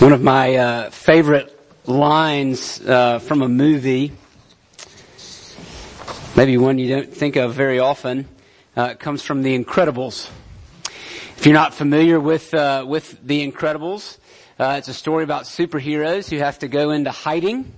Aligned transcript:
One 0.00 0.12
of 0.12 0.22
my 0.22 0.56
uh, 0.56 0.90
favorite 0.90 1.56
lines 1.86 2.80
uh, 2.80 3.20
from 3.20 3.42
a 3.42 3.48
movie, 3.48 4.10
maybe 6.36 6.58
one 6.58 6.78
you 6.78 6.88
don't 6.88 7.14
think 7.14 7.36
of 7.36 7.54
very 7.54 7.78
often, 7.78 8.28
uh, 8.76 8.94
comes 8.94 9.22
from 9.22 9.42
The 9.42 9.56
Incredibles. 9.56 10.28
If 11.36 11.46
you're 11.46 11.54
not 11.54 11.74
familiar 11.74 12.18
with 12.18 12.52
uh, 12.52 12.84
with 12.86 13.24
The 13.24 13.48
Incredibles, 13.48 14.18
uh, 14.58 14.74
it's 14.78 14.88
a 14.88 14.94
story 14.94 15.22
about 15.22 15.44
superheroes 15.44 16.28
who 16.28 16.38
have 16.38 16.58
to 16.58 16.68
go 16.68 16.90
into 16.90 17.12
hiding. 17.12 17.72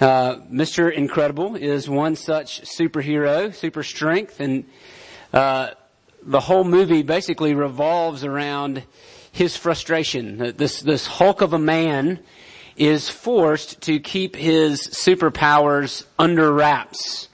Uh, 0.00 0.38
Mr. 0.50 0.92
Incredible 0.92 1.54
is 1.54 1.88
one 1.88 2.16
such 2.16 2.62
superhero, 2.62 3.54
super 3.54 3.84
strength, 3.84 4.40
and 4.40 4.64
the 5.32 6.40
whole 6.40 6.64
movie 6.64 7.04
basically 7.04 7.54
revolves 7.54 8.24
around 8.24 8.82
his 9.34 9.56
frustration. 9.56 10.54
This, 10.56 10.80
this 10.80 11.06
hulk 11.06 11.40
of 11.40 11.52
a 11.52 11.58
man 11.58 12.20
is 12.76 13.08
forced 13.08 13.80
to 13.82 13.98
keep 13.98 14.36
his 14.36 14.80
superpowers 14.86 16.06
under 16.20 16.52
wraps. 16.52 17.28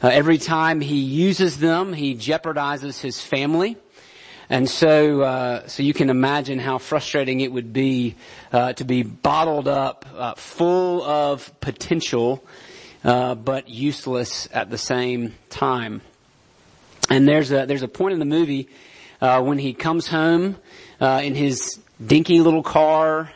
Uh, 0.00 0.08
every 0.08 0.38
time 0.38 0.80
he 0.80 1.00
uses 1.00 1.58
them, 1.58 1.92
he 1.92 2.14
jeopardizes 2.14 3.00
his 3.00 3.20
family. 3.20 3.76
And 4.48 4.70
so, 4.70 5.22
uh, 5.22 5.66
so 5.66 5.82
you 5.82 5.92
can 5.92 6.08
imagine 6.08 6.60
how 6.60 6.78
frustrating 6.78 7.40
it 7.40 7.50
would 7.50 7.72
be 7.72 8.14
uh, 8.52 8.72
to 8.74 8.84
be 8.84 9.02
bottled 9.02 9.66
up, 9.66 10.06
uh, 10.14 10.34
full 10.34 11.02
of 11.02 11.52
potential, 11.60 12.44
uh, 13.02 13.34
but 13.34 13.68
useless 13.68 14.48
at 14.52 14.70
the 14.70 14.78
same 14.78 15.34
time. 15.48 16.00
And 17.08 17.26
there's 17.26 17.50
a 17.50 17.66
there's 17.66 17.82
a 17.82 17.88
point 17.88 18.12
in 18.12 18.20
the 18.20 18.24
movie 18.24 18.68
uh, 19.20 19.42
when 19.42 19.58
he 19.58 19.74
comes 19.74 20.06
home 20.06 20.56
uh, 21.00 21.20
in 21.22 21.34
his 21.34 21.80
dinky 22.04 22.40
little 22.40 22.62
car 22.62 23.30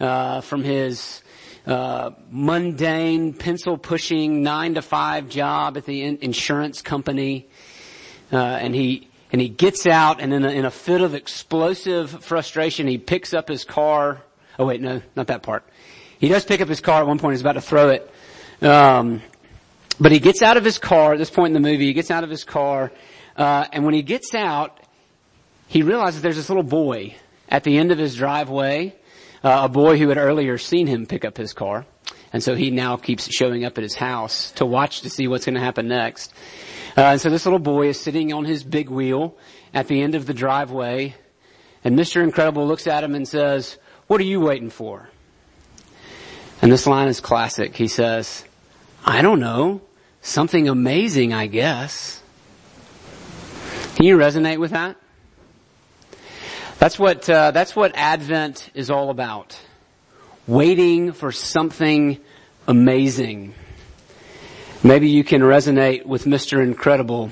uh, 0.00 0.40
from 0.42 0.62
his 0.62 1.22
uh, 1.66 2.10
mundane 2.30 3.32
pencil 3.32 3.76
pushing 3.76 4.42
nine 4.42 4.74
to 4.74 4.82
five 4.82 5.28
job 5.28 5.76
at 5.76 5.84
the 5.84 6.02
in- 6.02 6.18
insurance 6.20 6.82
company, 6.82 7.46
uh, 8.32 8.36
and 8.36 8.74
he 8.74 9.08
and 9.32 9.40
he 9.40 9.48
gets 9.48 9.86
out 9.86 10.20
and 10.20 10.32
in 10.32 10.44
a, 10.44 10.50
in 10.50 10.64
a 10.64 10.70
fit 10.70 11.00
of 11.00 11.14
explosive 11.14 12.24
frustration 12.24 12.86
he 12.86 12.98
picks 12.98 13.34
up 13.34 13.48
his 13.48 13.64
car. 13.64 14.22
Oh 14.58 14.66
wait, 14.66 14.80
no, 14.80 15.02
not 15.16 15.26
that 15.26 15.42
part. 15.42 15.64
He 16.18 16.28
does 16.28 16.44
pick 16.44 16.60
up 16.60 16.68
his 16.68 16.80
car 16.80 17.00
at 17.00 17.06
one 17.06 17.18
point. 17.18 17.34
He's 17.34 17.40
about 17.40 17.54
to 17.54 17.60
throw 17.60 17.90
it. 17.90 18.10
Um, 18.62 19.20
but 19.98 20.12
he 20.12 20.18
gets 20.18 20.42
out 20.42 20.56
of 20.56 20.64
his 20.64 20.78
car 20.78 21.14
at 21.14 21.18
this 21.18 21.30
point 21.30 21.54
in 21.54 21.62
the 21.62 21.68
movie. 21.68 21.86
He 21.86 21.92
gets 21.92 22.10
out 22.10 22.24
of 22.24 22.30
his 22.30 22.44
car, 22.44 22.92
uh, 23.36 23.66
and 23.72 23.84
when 23.84 23.94
he 23.94 24.02
gets 24.02 24.34
out, 24.34 24.78
he 25.66 25.82
realizes 25.82 26.22
there's 26.22 26.36
this 26.36 26.48
little 26.48 26.62
boy 26.62 27.16
at 27.48 27.64
the 27.64 27.78
end 27.78 27.92
of 27.92 27.98
his 27.98 28.14
driveway, 28.16 28.94
uh, 29.42 29.62
a 29.64 29.68
boy 29.68 29.98
who 29.98 30.08
had 30.08 30.18
earlier 30.18 30.58
seen 30.58 30.86
him 30.86 31.06
pick 31.06 31.24
up 31.24 31.36
his 31.36 31.52
car. 31.52 31.86
And 32.32 32.42
so 32.42 32.54
he 32.54 32.70
now 32.70 32.96
keeps 32.96 33.32
showing 33.32 33.64
up 33.64 33.78
at 33.78 33.82
his 33.82 33.94
house 33.94 34.50
to 34.52 34.66
watch 34.66 35.02
to 35.02 35.10
see 35.10 35.28
what's 35.28 35.46
going 35.46 35.54
to 35.54 35.60
happen 35.60 35.88
next. 35.88 36.32
Uh, 36.96 37.02
and 37.02 37.20
so 37.20 37.30
this 37.30 37.46
little 37.46 37.58
boy 37.58 37.88
is 37.88 38.00
sitting 38.00 38.32
on 38.32 38.44
his 38.44 38.64
big 38.64 38.90
wheel 38.90 39.36
at 39.72 39.88
the 39.88 40.02
end 40.02 40.14
of 40.14 40.26
the 40.26 40.34
driveway, 40.34 41.14
and 41.84 41.98
Mr. 41.98 42.22
Incredible 42.22 42.66
looks 42.66 42.86
at 42.86 43.04
him 43.04 43.14
and 43.14 43.28
says, 43.28 43.76
"What 44.06 44.20
are 44.20 44.24
you 44.24 44.40
waiting 44.40 44.70
for?" 44.70 45.08
And 46.62 46.72
this 46.72 46.86
line 46.86 47.08
is 47.08 47.20
classic. 47.20 47.76
He 47.76 47.86
says, 47.86 48.44
"I 49.04 49.22
don't 49.22 49.40
know, 49.40 49.82
something 50.22 50.68
amazing, 50.68 51.32
I 51.32 51.46
guess." 51.46 52.22
Can 53.96 54.06
you 54.06 54.16
resonate 54.16 54.58
with 54.58 54.72
that? 54.72 54.96
That's 56.78 56.98
what, 56.98 57.28
uh, 57.28 57.52
that's 57.52 57.74
what 57.74 57.92
Advent 57.94 58.70
is 58.74 58.90
all 58.90 59.10
about. 59.10 59.58
Waiting 60.46 61.12
for 61.12 61.32
something 61.32 62.18
amazing. 62.68 63.54
Maybe 64.84 65.08
you 65.08 65.24
can 65.24 65.40
resonate 65.40 66.04
with 66.04 66.24
Mr. 66.24 66.62
Incredible, 66.62 67.30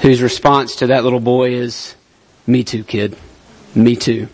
whose 0.00 0.20
response 0.22 0.76
to 0.76 0.88
that 0.88 1.04
little 1.04 1.20
boy 1.20 1.54
is, 1.54 1.94
me 2.46 2.64
too, 2.64 2.84
kid. 2.84 3.16
Me 3.74 3.96
too. 3.96 4.28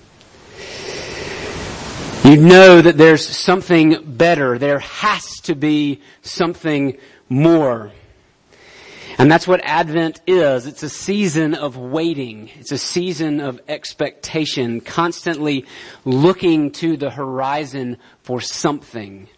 You 2.24 2.36
know 2.36 2.80
that 2.80 2.98
there's 2.98 3.26
something 3.26 4.02
better. 4.16 4.58
There 4.58 4.80
has 4.80 5.40
to 5.42 5.54
be 5.54 6.00
something 6.22 6.98
more. 7.28 7.92
And 9.16 9.30
that's 9.30 9.46
what 9.46 9.60
Advent 9.62 10.20
is. 10.26 10.66
It's 10.66 10.82
a 10.82 10.88
season 10.88 11.54
of 11.54 11.76
waiting. 11.76 12.50
It's 12.58 12.72
a 12.72 12.78
season 12.78 13.40
of 13.40 13.60
expectation, 13.68 14.80
constantly 14.80 15.66
looking 16.04 16.72
to 16.72 16.96
the 16.96 17.10
horizon 17.10 17.98
for 18.22 18.40
something, 18.40 19.28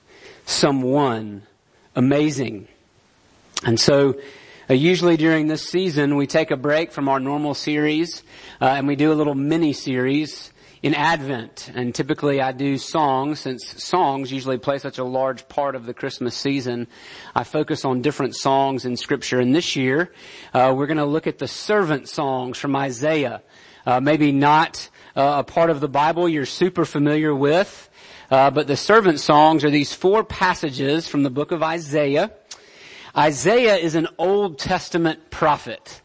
someone 0.47 1.43
amazing. 1.95 2.69
And 3.65 3.79
so, 3.79 4.15
uh, 4.69 4.75
usually 4.75 5.17
during 5.17 5.47
this 5.47 5.69
season, 5.69 6.17
we 6.17 6.27
take 6.27 6.51
a 6.51 6.57
break 6.57 6.91
from 6.91 7.09
our 7.09 7.21
normal 7.21 7.55
series, 7.55 8.23
uh, 8.61 8.67
and 8.67 8.87
we 8.87 8.97
do 8.97 9.13
a 9.13 9.15
little 9.15 9.35
mini 9.35 9.73
series 9.73 10.53
in 10.87 10.95
Advent. 10.95 11.73
And 11.75 11.93
typically 11.93 12.41
I 12.41 12.53
do 12.53 12.79
songs, 12.79 13.41
since 13.41 13.83
songs 13.83 14.31
usually 14.31 14.57
play 14.57 14.79
such 14.79 14.99
a 14.99 15.05
large 15.05 15.49
part 15.49 15.75
of 15.75 15.85
the 15.85 15.93
Christmas 15.93 16.37
season. 16.37 16.87
I 17.35 17.43
focus 17.43 17.85
on 17.85 18.03
different 18.03 18.37
songs 18.37 18.85
in 18.85 18.97
scripture. 18.97 19.41
And 19.41 19.53
this 19.53 19.75
year, 19.75 20.13
uh, 20.55 20.73
we're 20.77 20.87
going 20.87 20.99
to 20.99 21.05
look 21.05 21.27
at 21.27 21.39
the 21.39 21.49
servant 21.49 22.09
songs 22.09 22.57
from 22.57 22.77
Isaiah. 22.77 23.43
Uh, 23.85 23.99
maybe 23.99 24.31
not 24.31 24.89
uh, 25.17 25.39
a 25.39 25.43
part 25.43 25.71
of 25.71 25.81
the 25.81 25.89
Bible 25.89 26.29
you're 26.29 26.47
super 26.47 26.85
familiar 26.85 27.35
with, 27.35 27.91
uh, 28.31 28.53
but 28.53 28.69
the 28.69 28.77
servant 28.77 29.19
songs 29.19 29.65
are 29.65 29.71
these 29.71 29.93
four 29.93 30.23
passages 30.23 31.09
from 31.09 31.25
the 31.25 31.31
book 31.31 31.51
of 31.51 31.65
Isaiah. 31.65 32.31
Isaiah 33.17 33.75
is 33.75 33.97
an 33.97 34.07
Old 34.19 34.61
Testament 34.61 35.31
prophet. 35.31 36.01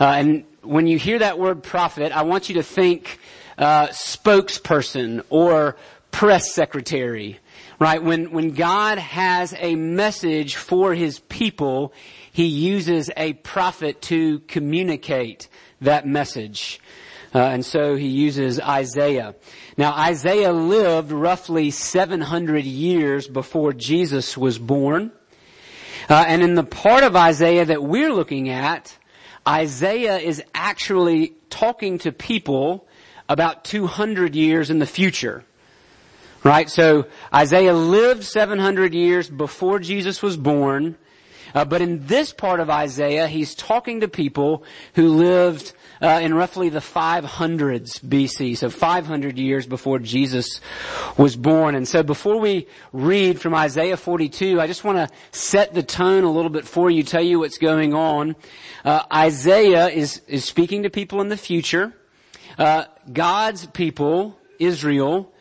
Uh, 0.00 0.04
and 0.04 0.44
when 0.62 0.86
you 0.86 0.98
hear 0.98 1.18
that 1.18 1.38
word 1.38 1.62
prophet, 1.62 2.12
I 2.12 2.22
want 2.22 2.48
you 2.48 2.54
to 2.54 2.62
think 2.62 3.18
uh, 3.58 3.88
spokesperson 3.88 5.22
or 5.30 5.76
press 6.10 6.52
secretary, 6.54 7.38
right? 7.78 8.02
When, 8.02 8.30
when 8.30 8.52
God 8.52 8.98
has 8.98 9.54
a 9.58 9.74
message 9.74 10.56
for 10.56 10.94
his 10.94 11.18
people, 11.20 11.92
he 12.32 12.46
uses 12.46 13.10
a 13.16 13.34
prophet 13.34 14.02
to 14.02 14.40
communicate 14.40 15.48
that 15.80 16.06
message. 16.06 16.80
Uh, 17.34 17.40
and 17.40 17.66
so 17.66 17.96
he 17.96 18.06
uses 18.06 18.58
Isaiah. 18.60 19.34
Now 19.76 19.92
Isaiah 19.92 20.52
lived 20.52 21.12
roughly 21.12 21.70
700 21.70 22.64
years 22.64 23.28
before 23.28 23.72
Jesus 23.72 24.38
was 24.38 24.58
born. 24.58 25.12
Uh, 26.08 26.24
and 26.26 26.42
in 26.42 26.54
the 26.54 26.64
part 26.64 27.04
of 27.04 27.16
Isaiah 27.16 27.64
that 27.64 27.82
we're 27.82 28.12
looking 28.12 28.48
at, 28.48 28.96
Isaiah 29.46 30.18
is 30.18 30.42
actually 30.54 31.34
talking 31.50 31.98
to 31.98 32.12
people 32.12 32.85
about 33.28 33.64
200 33.64 34.34
years 34.34 34.70
in 34.70 34.78
the 34.78 34.86
future. 34.86 35.44
Right? 36.44 36.70
So 36.70 37.06
Isaiah 37.34 37.74
lived 37.74 38.22
700 38.22 38.94
years 38.94 39.28
before 39.28 39.78
Jesus 39.78 40.22
was 40.22 40.36
born. 40.36 40.96
Uh, 41.54 41.64
but 41.64 41.80
in 41.80 42.06
this 42.06 42.32
part 42.32 42.60
of 42.60 42.68
Isaiah, 42.68 43.26
he's 43.28 43.54
talking 43.54 44.00
to 44.00 44.08
people 44.08 44.62
who 44.94 45.08
lived 45.08 45.72
uh, 46.02 46.20
in 46.22 46.34
roughly 46.34 46.68
the 46.68 46.80
500s 46.80 48.00
BC, 48.00 48.58
so 48.58 48.68
500 48.68 49.38
years 49.38 49.66
before 49.66 49.98
Jesus 49.98 50.60
was 51.16 51.34
born. 51.34 51.74
And 51.74 51.88
so 51.88 52.02
before 52.02 52.38
we 52.38 52.68
read 52.92 53.40
from 53.40 53.54
Isaiah 53.54 53.96
42, 53.96 54.60
I 54.60 54.66
just 54.66 54.84
want 54.84 54.98
to 54.98 55.16
set 55.30 55.72
the 55.72 55.82
tone 55.82 56.24
a 56.24 56.30
little 56.30 56.50
bit 56.50 56.66
for 56.66 56.90
you, 56.90 57.02
tell 57.02 57.22
you 57.22 57.38
what's 57.38 57.58
going 57.58 57.94
on. 57.94 58.36
Uh, 58.84 59.02
Isaiah 59.12 59.88
is 59.88 60.20
is 60.26 60.44
speaking 60.44 60.82
to 60.82 60.90
people 60.90 61.20
in 61.20 61.28
the 61.28 61.36
future. 61.36 61.94
Uh, 62.58 62.84
God's 63.12 63.66
people, 63.66 64.38
Israel, 64.58 65.32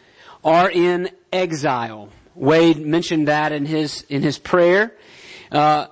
are 0.44 0.70
in 0.70 1.10
exile. 1.32 2.10
Wade 2.36 2.78
mentioned 2.78 3.28
that 3.28 3.52
in 3.52 3.66
his 3.66 4.02
in 4.10 4.22
his 4.22 4.38
prayer. 4.38 4.94
Uh, 5.52 5.88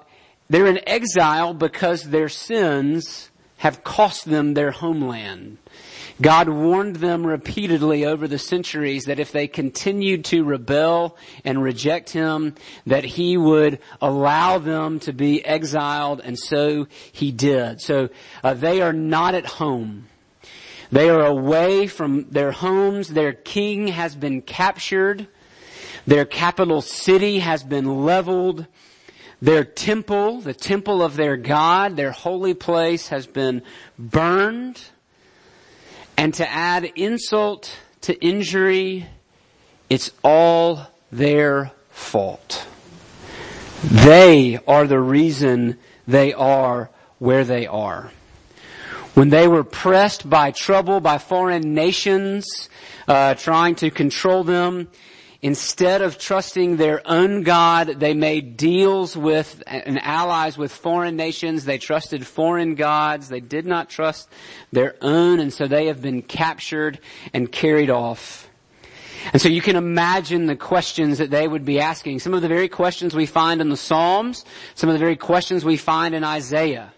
they're 0.50 0.68
in 0.68 0.88
exile 0.88 1.54
because 1.54 2.04
their 2.04 2.30
sins 2.30 3.32
have 3.58 3.84
cost 3.84 4.26
them 4.26 4.54
their 4.54 4.72
homeland. 4.72 5.58
God 6.22 6.48
warned 6.48 6.98
them 6.98 7.26
repeatedly 7.26 8.06
over 8.06 8.28
the 8.28 8.38
centuries 8.38 9.06
that 9.06 9.20
if 9.20 9.32
they 9.32 9.48
continued 9.48 10.26
to 10.26 10.44
rebel 10.44 11.18
and 11.44 11.64
reject 11.64 12.12
Him, 12.12 12.56
that 12.86 13.04
He 13.04 13.36
would 13.36 13.80
allow 14.02 14.60
them 14.60 15.00
to 15.02 15.14
be 15.14 15.44
exiled, 15.44 16.22
and 16.24 16.38
so 16.38 16.88
He 17.12 17.32
did. 17.32 17.82
So 17.82 18.10
uh, 18.44 18.54
they 18.54 18.82
are 18.82 18.94
not 18.94 19.34
at 19.34 19.46
home. 19.46 20.08
They 20.94 21.10
are 21.10 21.26
away 21.26 21.88
from 21.88 22.30
their 22.30 22.52
homes. 22.52 23.08
Their 23.08 23.34
king 23.34 23.88
has 23.88 24.16
been 24.16 24.44
captured. 24.44 25.28
Their 26.06 26.24
capital 26.24 26.84
city 26.84 27.40
has 27.40 27.64
been 27.64 28.06
leveled. 28.06 28.68
Their 29.42 29.64
temple, 29.64 30.42
the 30.42 30.54
temple 30.54 31.02
of 31.02 31.16
their 31.16 31.36
God, 31.36 31.96
their 31.96 32.12
holy 32.12 32.54
place 32.54 33.08
has 33.08 33.26
been 33.26 33.64
burned. 33.98 34.84
And 36.16 36.32
to 36.36 36.48
add 36.48 36.84
insult 36.96 37.76
to 38.02 38.14
injury, 38.24 39.08
it's 39.90 40.12
all 40.24 40.92
their 41.12 41.72
fault. 41.90 42.68
They 43.84 44.60
are 44.68 44.86
the 44.86 45.00
reason 45.00 45.80
they 46.08 46.34
are 46.34 46.92
where 47.18 47.44
they 47.44 47.66
are. 47.66 48.12
When 49.14 49.30
they 49.30 49.48
were 49.48 49.64
pressed 49.64 50.28
by 50.28 50.50
trouble 50.50 51.00
by 51.00 51.20
foreign 51.20 51.76
nations, 51.76 52.68
uh, 53.08 53.36
trying 53.36 53.76
to 53.76 53.92
control 53.92 54.44
them, 54.44 54.88
instead 55.44 56.02
of 56.02 56.18
trusting 56.18 56.78
their 56.78 57.00
own 57.06 57.44
God, 57.44 58.00
they 58.00 58.16
made 58.16 58.58
deals 58.58 59.16
with 59.16 59.62
and 59.68 60.02
allies 60.02 60.58
with 60.58 60.72
foreign 60.72 61.16
nations. 61.16 61.66
They 61.66 61.78
trusted 61.78 62.26
foreign 62.26 62.74
gods. 62.74 63.30
They 63.30 63.40
did 63.40 63.68
not 63.68 63.88
trust 63.88 64.30
their 64.72 64.96
own, 65.00 65.40
and 65.40 65.54
so 65.54 65.68
they 65.68 65.88
have 65.88 66.02
been 66.02 66.24
captured 66.24 66.98
and 67.34 67.52
carried 67.52 67.92
off. 67.92 68.50
And 69.32 69.40
so 69.40 69.48
you 69.48 69.62
can 69.62 69.76
imagine 69.76 70.48
the 70.48 70.56
questions 70.56 71.20
that 71.20 71.30
they 71.30 71.48
would 71.48 71.66
be 71.66 71.80
asking. 71.80 72.20
Some 72.20 72.34
of 72.34 72.42
the 72.42 72.48
very 72.48 72.68
questions 72.68 73.14
we 73.14 73.28
find 73.28 73.62
in 73.62 73.70
the 73.70 73.78
Psalms, 73.78 74.44
some 74.74 74.90
of 74.90 74.94
the 74.94 75.00
very 75.00 75.18
questions 75.18 75.64
we 75.64 75.78
find 75.78 76.16
in 76.16 76.24
Isaiah. 76.24 76.93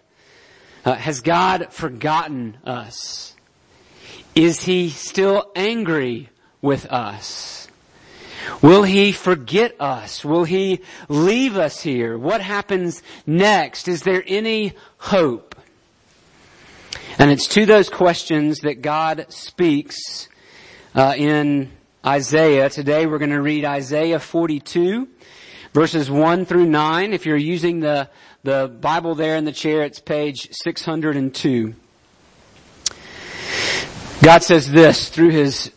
Uh, 0.86 0.94
has 0.94 1.22
God 1.22 1.74
forgotten 1.74 2.58
us? 2.64 3.34
Is 4.36 4.62
He 4.62 4.90
still 4.90 5.52
angry 5.56 6.30
with 6.62 6.86
us? 6.86 7.68
Will 8.62 8.84
He 8.84 9.12
forget 9.12 9.76
us? 9.82 10.24
Will 10.24 10.44
He 10.44 10.82
leave 11.10 11.58
us 11.58 11.82
here? 11.82 12.20
What 12.20 12.42
happens 12.42 13.02
next? 13.26 13.88
Is 13.88 14.04
there 14.04 14.24
any 14.28 14.74
hope? 15.00 15.56
And 17.18 17.32
it's 17.32 17.48
to 17.50 17.66
those 17.66 17.90
questions 17.90 18.60
that 18.60 18.84
God 18.84 19.26
speaks 19.30 20.30
uh, 20.94 21.16
in 21.18 21.72
Isaiah. 22.06 22.70
Today 22.70 23.08
we're 23.08 23.18
going 23.18 23.32
to 23.32 23.42
read 23.42 23.66
Isaiah 23.66 24.20
42, 24.20 25.08
verses 25.74 26.12
1 26.12 26.46
through 26.46 26.68
9. 26.68 27.14
If 27.14 27.26
you're 27.26 27.38
using 27.38 27.80
the, 27.80 28.10
the 28.46 28.68
Bible 28.68 29.16
there 29.16 29.38
in 29.38 29.44
the 29.44 29.52
chair, 29.52 29.82
it's 29.82 30.00
page 30.00 30.50
602. 30.52 31.74
God 34.22 34.44
says 34.44 34.72
this 34.72 35.10
through 35.10 35.32
his 35.32 35.72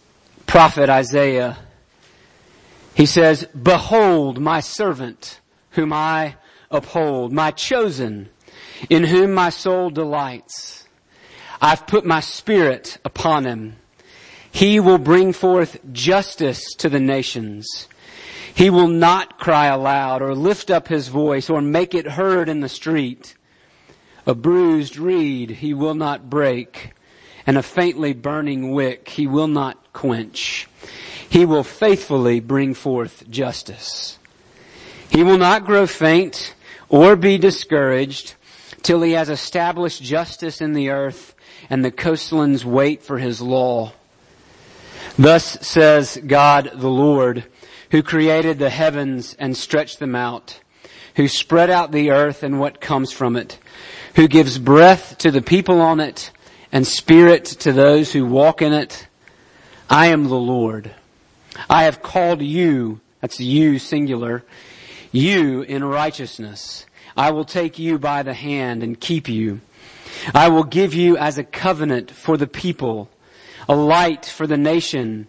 prophet 0.47 0.91
Isaiah. 0.91 1.57
He 2.95 3.07
says, 3.07 3.47
Behold 3.47 4.39
my 4.39 4.61
servant 4.61 5.41
whom 5.71 5.95
I 5.95 6.37
uphold, 6.71 7.33
my 7.33 7.53
chosen, 7.53 8.29
in 8.91 9.05
whom 9.05 9.33
my 9.33 9.49
soul 9.49 9.89
delights. 9.89 10.87
I've 11.63 11.87
put 11.87 12.05
my 12.05 12.21
spirit 12.21 12.99
upon 13.03 13.47
him. 13.47 13.77
He 14.53 14.79
will 14.79 14.99
bring 14.99 15.33
forth 15.33 15.81
justice 15.91 16.75
to 16.75 16.91
the 16.91 17.01
nations. 17.01 17.89
He 18.59 18.71
will 18.71 18.89
not 18.89 19.39
cry 19.39 19.67
aloud 19.67 20.21
or 20.21 20.35
lift 20.35 20.69
up 20.69 20.89
his 20.89 21.07
voice 21.07 21.49
or 21.49 21.63
make 21.63 21.95
it 21.95 22.09
heard 22.09 22.49
in 22.49 22.59
the 22.59 22.69
street. 22.69 23.37
A 24.27 24.35
bruised 24.35 24.97
reed 24.97 25.51
he 25.51 25.73
will 25.73 25.95
not 25.95 26.29
break 26.29 26.91
and 27.47 27.57
a 27.57 27.63
faintly 27.63 28.15
burning 28.15 28.73
wick 28.73 29.11
he 29.11 29.29
will 29.29 29.47
not 29.47 29.93
quench. 29.93 30.67
He 31.31 31.47
will 31.47 31.63
faithfully 31.63 32.41
bring 32.41 32.75
forth 32.75 33.31
justice. 33.31 34.19
He 35.09 35.23
will 35.23 35.39
not 35.39 35.65
grow 35.65 35.87
faint 35.87 36.57
or 36.89 37.15
be 37.15 37.39
discouraged 37.39 38.35
till 38.83 39.03
he 39.03 39.13
has 39.13 39.29
established 39.29 40.03
justice 40.03 40.61
in 40.61 40.73
the 40.73 40.91
earth 40.91 41.37
and 41.71 41.85
the 41.85 41.93
coastlands 41.93 42.65
wait 42.65 43.05
for 43.05 43.19
his 43.19 43.41
law. 43.41 43.93
Thus 45.17 45.45
says 45.65 46.21
God 46.27 46.73
the 46.75 46.91
Lord, 46.91 47.45
who 47.91 48.03
created 48.03 48.59
the 48.59 48.71
heavens 48.71 49.35
and 49.39 49.57
stretched 49.57 49.99
them 49.99 50.15
out, 50.15 50.61
who 51.17 51.29
spread 51.29 51.71
out 51.71 51.93
the 51.93 52.11
earth 52.11 52.43
and 52.43 52.61
what 52.61 52.81
comes 52.81 53.13
from 53.13 53.37
it, 53.37 53.59
who 54.15 54.29
gives 54.29 54.59
breath 54.59 55.19
to 55.19 55.31
the 55.31 55.43
people 55.43 55.81
on 55.81 56.01
it 56.01 56.31
and 56.71 56.87
spirit 56.87 57.45
to 57.45 57.73
those 57.73 58.13
who 58.13 58.27
walk 58.27 58.63
in 58.63 58.73
it. 58.73 59.09
I 59.89 60.09
am 60.09 60.25
the 60.25 60.37
Lord. 60.37 60.91
I 61.69 61.85
have 61.85 62.03
called 62.03 62.43
you, 62.43 63.01
that's 63.21 63.41
you 63.41 63.79
singular, 63.79 64.45
you 65.11 65.63
in 65.63 65.83
righteousness. 65.83 66.85
I 67.17 67.31
will 67.31 67.45
take 67.45 67.79
you 67.79 67.99
by 67.99 68.23
the 68.23 68.35
hand 68.35 68.83
and 68.83 69.01
keep 69.01 69.29
you. 69.29 69.61
I 70.35 70.49
will 70.49 70.65
give 70.65 70.95
you 70.95 71.17
as 71.17 71.39
a 71.39 71.45
covenant 71.45 72.11
for 72.11 72.37
the 72.37 72.47
people 72.47 73.09
a 73.69 73.77
light 73.77 74.25
for 74.25 74.47
the 74.47 74.57
nation, 74.57 75.29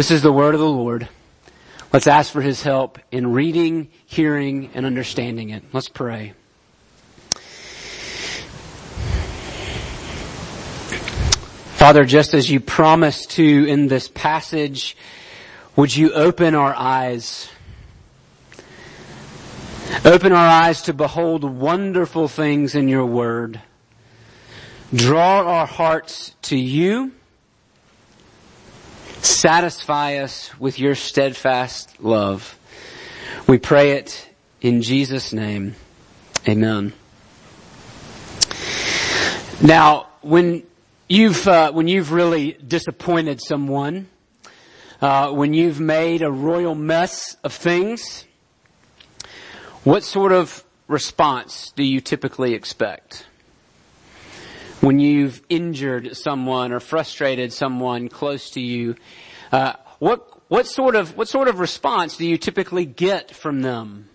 This 0.00 0.10
is 0.10 0.22
the 0.22 0.32
word 0.32 0.54
of 0.54 0.60
the 0.60 0.66
Lord. 0.66 1.10
Let's 1.92 2.06
ask 2.06 2.32
for 2.32 2.40
his 2.40 2.62
help 2.62 2.98
in 3.12 3.34
reading, 3.34 3.88
hearing, 4.06 4.70
and 4.72 4.86
understanding 4.86 5.50
it. 5.50 5.62
Let's 5.74 5.90
pray. 5.90 6.32
Father, 11.76 12.04
just 12.04 12.32
as 12.32 12.48
you 12.48 12.60
promised 12.60 13.32
to 13.32 13.44
in 13.44 13.88
this 13.88 14.08
passage, 14.08 14.96
would 15.76 15.94
you 15.94 16.14
open 16.14 16.54
our 16.54 16.74
eyes? 16.74 17.50
Open 20.06 20.32
our 20.32 20.48
eyes 20.48 20.80
to 20.84 20.94
behold 20.94 21.44
wonderful 21.44 22.26
things 22.26 22.74
in 22.74 22.88
your 22.88 23.04
word. 23.04 23.60
Draw 24.94 25.42
our 25.42 25.66
hearts 25.66 26.34
to 26.44 26.56
you 26.56 27.12
Satisfy 29.22 30.16
us 30.16 30.58
with 30.58 30.78
your 30.78 30.94
steadfast 30.94 32.00
love. 32.02 32.58
We 33.46 33.58
pray 33.58 33.92
it 33.92 34.28
in 34.60 34.82
Jesus' 34.82 35.32
name. 35.32 35.74
Amen. 36.48 36.92
Now, 39.62 40.08
when 40.22 40.62
you've 41.08 41.46
uh, 41.46 41.72
when 41.72 41.86
you've 41.86 42.12
really 42.12 42.52
disappointed 42.52 43.42
someone, 43.42 44.08
uh, 45.02 45.32
when 45.32 45.52
you've 45.52 45.80
made 45.80 46.22
a 46.22 46.30
royal 46.30 46.74
mess 46.74 47.36
of 47.44 47.52
things, 47.52 48.24
what 49.84 50.02
sort 50.02 50.32
of 50.32 50.64
response 50.88 51.72
do 51.76 51.82
you 51.82 52.00
typically 52.00 52.54
expect? 52.54 53.26
When 54.80 54.98
you've 54.98 55.42
injured 55.48 56.16
someone 56.16 56.72
or 56.72 56.80
frustrated 56.80 57.52
someone 57.52 58.08
close 58.08 58.50
to 58.50 58.60
you, 58.60 58.96
uh, 59.52 59.74
what 59.98 60.26
what 60.48 60.66
sort 60.66 60.96
of 60.96 61.16
what 61.16 61.28
sort 61.28 61.48
of 61.48 61.60
response 61.60 62.16
do 62.16 62.26
you 62.26 62.38
typically 62.38 62.84
get 62.84 63.30
from 63.30 63.62
them? 63.62 64.08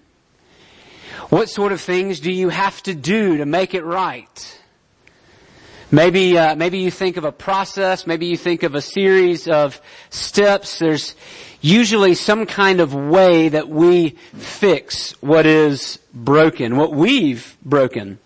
What 1.30 1.50
sort 1.50 1.72
of 1.72 1.82
things 1.82 2.20
do 2.20 2.32
you 2.32 2.50
have 2.50 2.82
to 2.84 2.94
do 2.94 3.38
to 3.38 3.46
make 3.46 3.74
it 3.74 3.84
right? 3.84 4.62
Maybe 5.92 6.38
uh, 6.38 6.56
maybe 6.56 6.80
you 6.80 6.92
think 6.92 7.18
of 7.18 7.24
a 7.24 7.32
process. 7.32 8.08
Maybe 8.08 8.26
you 8.26 8.38
think 8.38 8.64
of 8.64 8.76
a 8.76 8.82
series 8.82 9.48
of 9.48 9.80
steps. 10.10 10.80
There's 10.80 11.16
usually 11.62 12.16
some 12.16 12.46
kind 12.46 12.80
of 12.80 12.94
way 12.94 13.50
that 13.50 13.70
we 13.70 14.16
fix 14.34 15.12
what 15.22 15.46
is 15.46 16.00
broken, 16.14 16.76
what 16.76 16.92
we've 16.92 17.56
broken. 17.64 18.20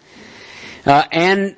Uh, 0.86 1.04
and 1.12 1.58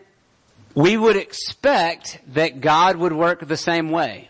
we 0.75 0.97
would 0.97 1.15
expect 1.15 2.19
that 2.33 2.61
God 2.61 2.97
would 2.97 3.13
work 3.13 3.45
the 3.47 3.57
same 3.57 3.89
way. 3.89 4.29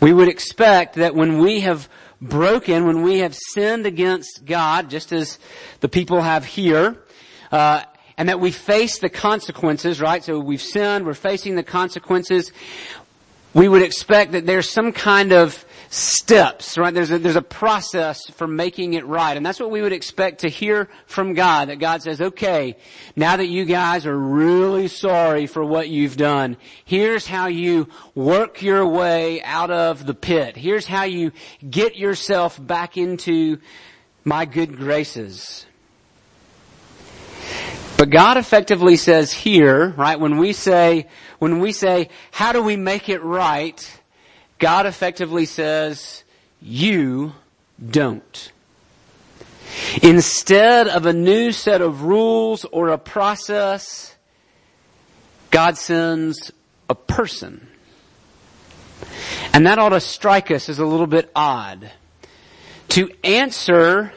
We 0.00 0.12
would 0.12 0.28
expect 0.28 0.96
that 0.96 1.14
when 1.14 1.38
we 1.38 1.60
have 1.60 1.88
broken, 2.20 2.86
when 2.86 3.02
we 3.02 3.18
have 3.18 3.34
sinned 3.34 3.86
against 3.86 4.44
God, 4.44 4.90
just 4.90 5.12
as 5.12 5.38
the 5.80 5.88
people 5.88 6.20
have 6.20 6.44
here, 6.44 6.96
uh, 7.50 7.82
and 8.16 8.28
that 8.28 8.40
we 8.40 8.50
face 8.50 8.98
the 8.98 9.08
consequences, 9.08 10.00
right? 10.00 10.22
So 10.22 10.38
we've 10.38 10.62
sinned, 10.62 11.06
we're 11.06 11.14
facing 11.14 11.56
the 11.56 11.62
consequences. 11.62 12.52
We 13.54 13.68
would 13.68 13.82
expect 13.82 14.32
that 14.32 14.46
there's 14.46 14.68
some 14.68 14.92
kind 14.92 15.32
of 15.32 15.64
steps, 15.92 16.78
right? 16.78 16.94
There's 16.94 17.10
a, 17.10 17.18
there's 17.18 17.36
a 17.36 17.42
process 17.42 18.24
for 18.30 18.46
making 18.46 18.94
it 18.94 19.06
right. 19.06 19.36
And 19.36 19.44
that's 19.44 19.60
what 19.60 19.70
we 19.70 19.82
would 19.82 19.92
expect 19.92 20.40
to 20.40 20.48
hear 20.48 20.88
from 21.04 21.34
God, 21.34 21.68
that 21.68 21.80
God 21.80 22.02
says, 22.02 22.18
okay, 22.18 22.78
now 23.14 23.36
that 23.36 23.48
you 23.48 23.66
guys 23.66 24.06
are 24.06 24.18
really 24.18 24.88
sorry 24.88 25.46
for 25.46 25.62
what 25.62 25.90
you've 25.90 26.16
done, 26.16 26.56
here's 26.86 27.26
how 27.26 27.48
you 27.48 27.90
work 28.14 28.62
your 28.62 28.86
way 28.86 29.42
out 29.42 29.70
of 29.70 30.06
the 30.06 30.14
pit. 30.14 30.56
Here's 30.56 30.86
how 30.86 31.04
you 31.04 31.30
get 31.68 31.94
yourself 31.94 32.58
back 32.64 32.96
into 32.96 33.58
my 34.24 34.46
good 34.46 34.78
graces. 34.78 35.66
But 37.98 38.08
God 38.08 38.38
effectively 38.38 38.96
says 38.96 39.30
here, 39.30 39.90
right, 39.90 40.18
when 40.18 40.38
we 40.38 40.54
say, 40.54 41.06
when 41.38 41.60
we 41.60 41.72
say, 41.72 42.08
how 42.30 42.52
do 42.52 42.62
we 42.62 42.76
make 42.76 43.10
it 43.10 43.22
right? 43.22 44.01
God 44.62 44.86
effectively 44.86 45.44
says, 45.44 46.22
you 46.60 47.32
don't. 47.84 48.52
Instead 50.04 50.86
of 50.86 51.04
a 51.04 51.12
new 51.12 51.50
set 51.50 51.80
of 51.80 52.04
rules 52.04 52.64
or 52.66 52.90
a 52.90 52.98
process, 52.98 54.14
God 55.50 55.76
sends 55.76 56.52
a 56.88 56.94
person. 56.94 57.66
And 59.52 59.66
that 59.66 59.80
ought 59.80 59.88
to 59.88 60.00
strike 60.00 60.52
us 60.52 60.68
as 60.68 60.78
a 60.78 60.86
little 60.86 61.08
bit 61.08 61.28
odd. 61.34 61.90
To 62.90 63.10
answer 63.24 64.12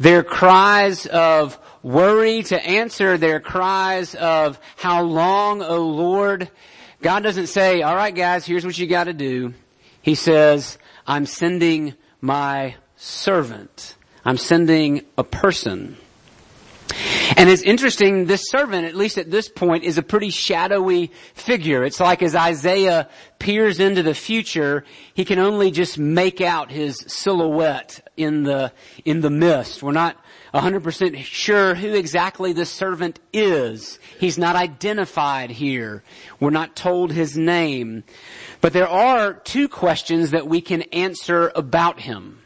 their 0.00 0.24
cries 0.24 1.06
of 1.06 1.60
worry, 1.84 2.42
to 2.42 2.60
answer 2.60 3.18
their 3.18 3.38
cries 3.38 4.16
of 4.16 4.58
how 4.74 5.02
long, 5.02 5.62
O 5.62 5.76
oh 5.76 5.86
Lord, 5.86 6.50
God 7.00 7.22
doesn't 7.22 7.46
say, 7.46 7.84
alright 7.84 8.16
guys, 8.16 8.44
here's 8.44 8.66
what 8.66 8.76
you 8.76 8.88
gotta 8.88 9.12
do. 9.12 9.54
He 10.06 10.14
says, 10.14 10.78
I'm 11.04 11.26
sending 11.26 11.94
my 12.20 12.76
servant. 12.94 13.96
I'm 14.24 14.38
sending 14.38 15.04
a 15.18 15.24
person. 15.24 15.96
And 17.36 17.50
it's 17.50 17.62
interesting, 17.62 18.26
this 18.26 18.48
servant, 18.48 18.86
at 18.86 18.94
least 18.94 19.18
at 19.18 19.32
this 19.32 19.48
point, 19.48 19.82
is 19.82 19.98
a 19.98 20.04
pretty 20.04 20.30
shadowy 20.30 21.10
figure. 21.34 21.82
It's 21.82 21.98
like 21.98 22.22
as 22.22 22.36
Isaiah 22.36 23.08
peers 23.40 23.80
into 23.80 24.04
the 24.04 24.14
future, 24.14 24.84
he 25.12 25.24
can 25.24 25.40
only 25.40 25.72
just 25.72 25.98
make 25.98 26.40
out 26.40 26.70
his 26.70 27.04
silhouette 27.08 28.08
in 28.16 28.44
the, 28.44 28.72
in 29.04 29.22
the 29.22 29.30
mist. 29.30 29.82
We're 29.82 29.90
not 29.90 30.16
100% 30.54 31.16
sure 31.24 31.74
who 31.74 31.94
exactly 31.94 32.52
the 32.52 32.64
servant 32.64 33.18
is. 33.32 33.98
He's 34.18 34.38
not 34.38 34.56
identified 34.56 35.50
here. 35.50 36.02
We're 36.40 36.50
not 36.50 36.76
told 36.76 37.12
his 37.12 37.36
name. 37.36 38.04
But 38.60 38.72
there 38.72 38.88
are 38.88 39.34
two 39.34 39.68
questions 39.68 40.30
that 40.30 40.46
we 40.46 40.60
can 40.60 40.82
answer 40.82 41.52
about 41.54 42.00
him. 42.00 42.40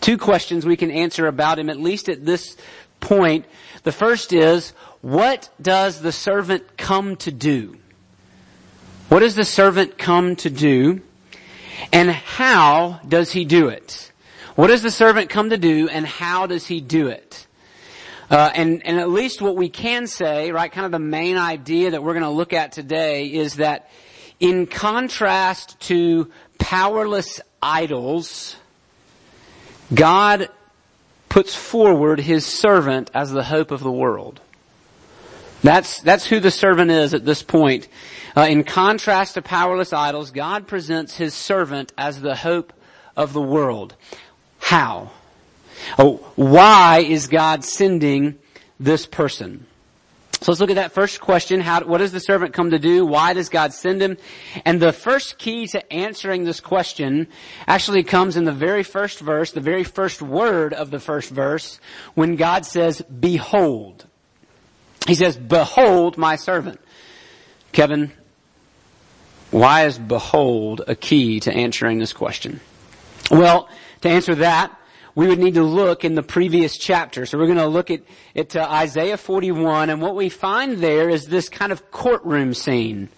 Two 0.00 0.18
questions 0.18 0.66
we 0.66 0.76
can 0.76 0.90
answer 0.90 1.26
about 1.26 1.58
him, 1.58 1.70
at 1.70 1.78
least 1.78 2.08
at 2.08 2.24
this 2.24 2.56
point. 3.00 3.46
The 3.84 3.92
first 3.92 4.32
is, 4.32 4.72
what 5.00 5.50
does 5.60 6.00
the 6.00 6.12
servant 6.12 6.76
come 6.76 7.16
to 7.16 7.30
do? 7.30 7.76
What 9.08 9.20
does 9.20 9.34
the 9.34 9.44
servant 9.44 9.98
come 9.98 10.36
to 10.36 10.50
do? 10.50 11.02
And 11.92 12.10
how 12.10 13.00
does 13.06 13.32
he 13.32 13.44
do 13.44 13.68
it? 13.68 14.11
What 14.54 14.68
does 14.68 14.82
the 14.82 14.90
servant 14.90 15.30
come 15.30 15.50
to 15.50 15.56
do 15.56 15.88
and 15.88 16.06
how 16.06 16.46
does 16.46 16.66
he 16.66 16.80
do 16.80 17.08
it? 17.08 17.46
Uh, 18.30 18.50
and, 18.54 18.86
and 18.86 18.98
at 18.98 19.10
least 19.10 19.42
what 19.42 19.56
we 19.56 19.68
can 19.68 20.06
say, 20.06 20.52
right, 20.52 20.70
kind 20.70 20.86
of 20.86 20.92
the 20.92 20.98
main 20.98 21.36
idea 21.36 21.90
that 21.90 22.02
we're 22.02 22.14
going 22.14 22.22
to 22.22 22.30
look 22.30 22.52
at 22.52 22.72
today 22.72 23.26
is 23.26 23.56
that 23.56 23.90
in 24.40 24.66
contrast 24.66 25.78
to 25.80 26.30
powerless 26.58 27.40
idols, 27.62 28.56
God 29.92 30.48
puts 31.28 31.54
forward 31.54 32.20
his 32.20 32.44
servant 32.44 33.10
as 33.14 33.30
the 33.30 33.42
hope 33.42 33.70
of 33.70 33.82
the 33.82 33.92
world. 33.92 34.40
That's, 35.62 36.00
that's 36.00 36.26
who 36.26 36.40
the 36.40 36.50
servant 36.50 36.90
is 36.90 37.14
at 37.14 37.24
this 37.24 37.42
point. 37.42 37.88
Uh, 38.36 38.42
in 38.42 38.64
contrast 38.64 39.34
to 39.34 39.42
powerless 39.42 39.92
idols, 39.92 40.30
God 40.30 40.66
presents 40.66 41.16
his 41.16 41.34
servant 41.34 41.92
as 41.96 42.20
the 42.20 42.34
hope 42.34 42.72
of 43.16 43.32
the 43.32 43.42
world. 43.42 43.94
How? 44.72 45.10
Oh, 45.98 46.16
why 46.34 47.00
is 47.06 47.26
God 47.26 47.62
sending 47.62 48.38
this 48.80 49.04
person? 49.04 49.66
So 50.40 50.50
let's 50.50 50.62
look 50.62 50.70
at 50.70 50.76
that 50.76 50.92
first 50.92 51.20
question. 51.20 51.60
How, 51.60 51.84
what 51.84 51.98
does 51.98 52.10
the 52.10 52.20
servant 52.20 52.54
come 52.54 52.70
to 52.70 52.78
do? 52.78 53.04
Why 53.04 53.34
does 53.34 53.50
God 53.50 53.74
send 53.74 54.00
him? 54.00 54.16
And 54.64 54.80
the 54.80 54.94
first 54.94 55.36
key 55.36 55.66
to 55.66 55.92
answering 55.92 56.44
this 56.44 56.60
question 56.60 57.28
actually 57.66 58.02
comes 58.02 58.38
in 58.38 58.44
the 58.44 58.52
very 58.52 58.82
first 58.82 59.20
verse, 59.20 59.52
the 59.52 59.60
very 59.60 59.84
first 59.84 60.22
word 60.22 60.72
of 60.72 60.90
the 60.90 61.00
first 61.00 61.28
verse, 61.28 61.78
when 62.14 62.36
God 62.36 62.64
says, 62.64 63.02
behold. 63.02 64.06
He 65.06 65.14
says, 65.14 65.36
behold 65.36 66.16
my 66.16 66.36
servant. 66.36 66.80
Kevin, 67.72 68.10
why 69.50 69.84
is 69.84 69.98
behold 69.98 70.80
a 70.88 70.94
key 70.94 71.40
to 71.40 71.52
answering 71.52 71.98
this 71.98 72.14
question? 72.14 72.60
Well, 73.30 73.68
to 74.02 74.08
answer 74.08 74.34
that, 74.36 74.78
we 75.14 75.26
would 75.28 75.38
need 75.38 75.54
to 75.54 75.62
look 75.62 76.04
in 76.04 76.14
the 76.14 76.22
previous 76.22 76.78
chapter. 76.78 77.26
So 77.26 77.36
we're 77.36 77.46
going 77.46 77.58
to 77.58 77.66
look 77.66 77.90
at, 77.90 78.56
uh, 78.56 78.66
Isaiah 78.70 79.18
41 79.18 79.90
and 79.90 80.00
what 80.00 80.14
we 80.14 80.28
find 80.28 80.78
there 80.78 81.10
is 81.10 81.26
this 81.26 81.48
kind 81.48 81.70
of 81.70 81.90
courtroom 81.90 82.54
scene 82.54 83.08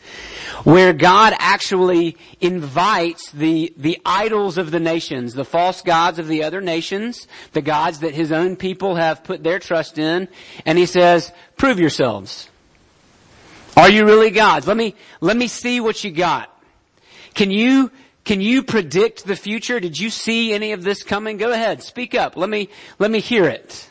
where 0.64 0.93
God 0.93 1.35
actually 1.38 2.17
invites 2.41 3.31
the, 3.31 3.73
the 3.76 4.00
idols 4.05 4.59
of 4.59 4.73
the 4.73 4.81
nations, 4.81 5.35
the 5.35 5.45
false 5.45 5.83
gods 5.83 6.19
of 6.19 6.26
the 6.26 6.43
other 6.43 6.61
nations, 6.61 7.29
the 7.53 7.62
gods 7.62 8.00
that 8.00 8.14
his 8.14 8.33
own 8.33 8.57
people 8.57 8.97
have 8.97 9.23
put 9.23 9.45
their 9.45 9.61
trust 9.61 9.99
in, 9.99 10.29
and 10.67 10.79
he 10.79 10.87
says, 10.87 11.33
prove 11.57 11.79
yourselves. 11.79 12.49
Are 13.76 13.91
you 13.91 14.05
really 14.05 14.31
gods? 14.31 14.67
Let 14.67 14.76
me, 14.76 14.95
let 15.21 15.37
me 15.37 15.47
see 15.47 15.81
what 15.81 16.03
you 16.03 16.11
got. 16.11 16.50
Can 17.35 17.50
you 17.50 17.91
can 18.25 18.40
you 18.40 18.62
predict 18.62 19.25
the 19.25 19.37
future? 19.37 19.81
Did 19.81 19.99
you 19.99 20.11
see 20.11 20.52
any 20.52 20.73
of 20.73 20.83
this 20.83 21.02
coming? 21.02 21.37
Go 21.37 21.52
ahead, 21.52 21.83
speak 21.83 22.14
up. 22.14 22.37
Let 22.37 22.49
me, 22.49 22.71
let 22.99 23.11
me 23.11 23.21
hear 23.21 23.45
it. 23.45 23.90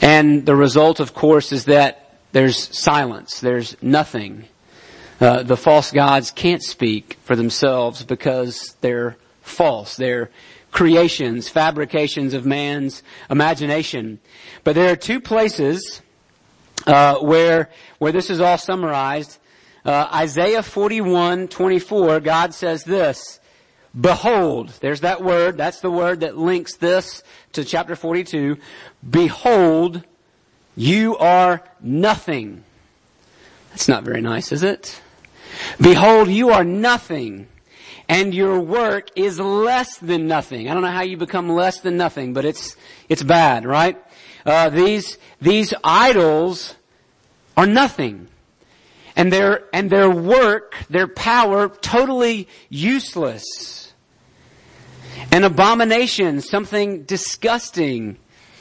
And 0.00 0.44
the 0.44 0.56
result, 0.56 1.00
of 1.00 1.14
course, 1.14 1.52
is 1.52 1.66
that 1.66 2.18
there's 2.32 2.76
silence. 2.76 3.40
There's 3.40 3.80
nothing. 3.80 4.46
Uh, 5.20 5.44
the 5.44 5.56
false 5.56 5.92
gods 5.92 6.32
can't 6.32 6.62
speak 6.62 7.16
for 7.22 7.36
themselves 7.36 8.02
because 8.02 8.76
they're 8.80 9.16
false. 9.40 9.96
They're 9.96 10.30
creations, 10.72 11.48
fabrications 11.48 12.34
of 12.34 12.44
man's 12.44 13.04
imagination. 13.30 14.18
But 14.64 14.74
there 14.74 14.90
are 14.92 14.96
two 14.96 15.20
places 15.20 16.02
uh, 16.86 17.18
where 17.20 17.70
where 17.98 18.10
this 18.10 18.28
is 18.28 18.40
all 18.40 18.58
summarized 18.58 19.38
uh, 19.84 20.08
Isaiah 20.14 20.62
41, 20.62 21.48
24, 21.48 22.20
God 22.20 22.54
says 22.54 22.84
this, 22.84 23.40
Behold, 23.98 24.70
there's 24.80 25.00
that 25.00 25.22
word, 25.22 25.56
that's 25.56 25.80
the 25.80 25.90
word 25.90 26.20
that 26.20 26.36
links 26.36 26.76
this 26.76 27.22
to 27.52 27.64
chapter 27.64 27.94
42. 27.94 28.56
Behold, 29.08 30.02
you 30.74 31.16
are 31.16 31.62
nothing. 31.80 32.64
That's 33.70 33.88
not 33.88 34.02
very 34.02 34.20
nice, 34.20 34.50
is 34.50 34.62
it? 34.62 35.00
Behold, 35.80 36.28
you 36.28 36.50
are 36.50 36.64
nothing 36.64 37.46
and 38.08 38.34
your 38.34 38.60
work 38.60 39.08
is 39.16 39.38
less 39.38 39.98
than 39.98 40.26
nothing. 40.26 40.68
I 40.68 40.74
don't 40.74 40.82
know 40.82 40.90
how 40.90 41.02
you 41.02 41.16
become 41.16 41.48
less 41.48 41.80
than 41.80 41.96
nothing, 41.96 42.32
but 42.32 42.44
it's, 42.44 42.76
it's 43.08 43.22
bad, 43.22 43.64
right? 43.64 44.02
Uh, 44.44 44.70
these, 44.70 45.18
these 45.40 45.72
idols 45.82 46.74
are 47.56 47.66
nothing 47.66 48.28
and 49.16 49.32
their, 49.32 49.64
and 49.72 49.90
their 49.90 50.10
work, 50.10 50.76
their 50.90 51.08
power, 51.08 51.68
totally 51.68 52.48
useless. 52.68 53.92
An 55.30 55.44
abomination, 55.44 56.40
something 56.40 57.04
disgusting, 57.04 58.18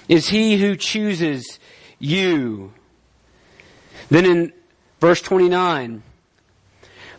is 0.08 0.30
he 0.30 0.58
who 0.58 0.76
chooses 0.76 1.60
you. 2.00 2.74
Then 4.10 4.26
in 4.26 4.54
verse 5.00 5.22
29, 5.22 6.04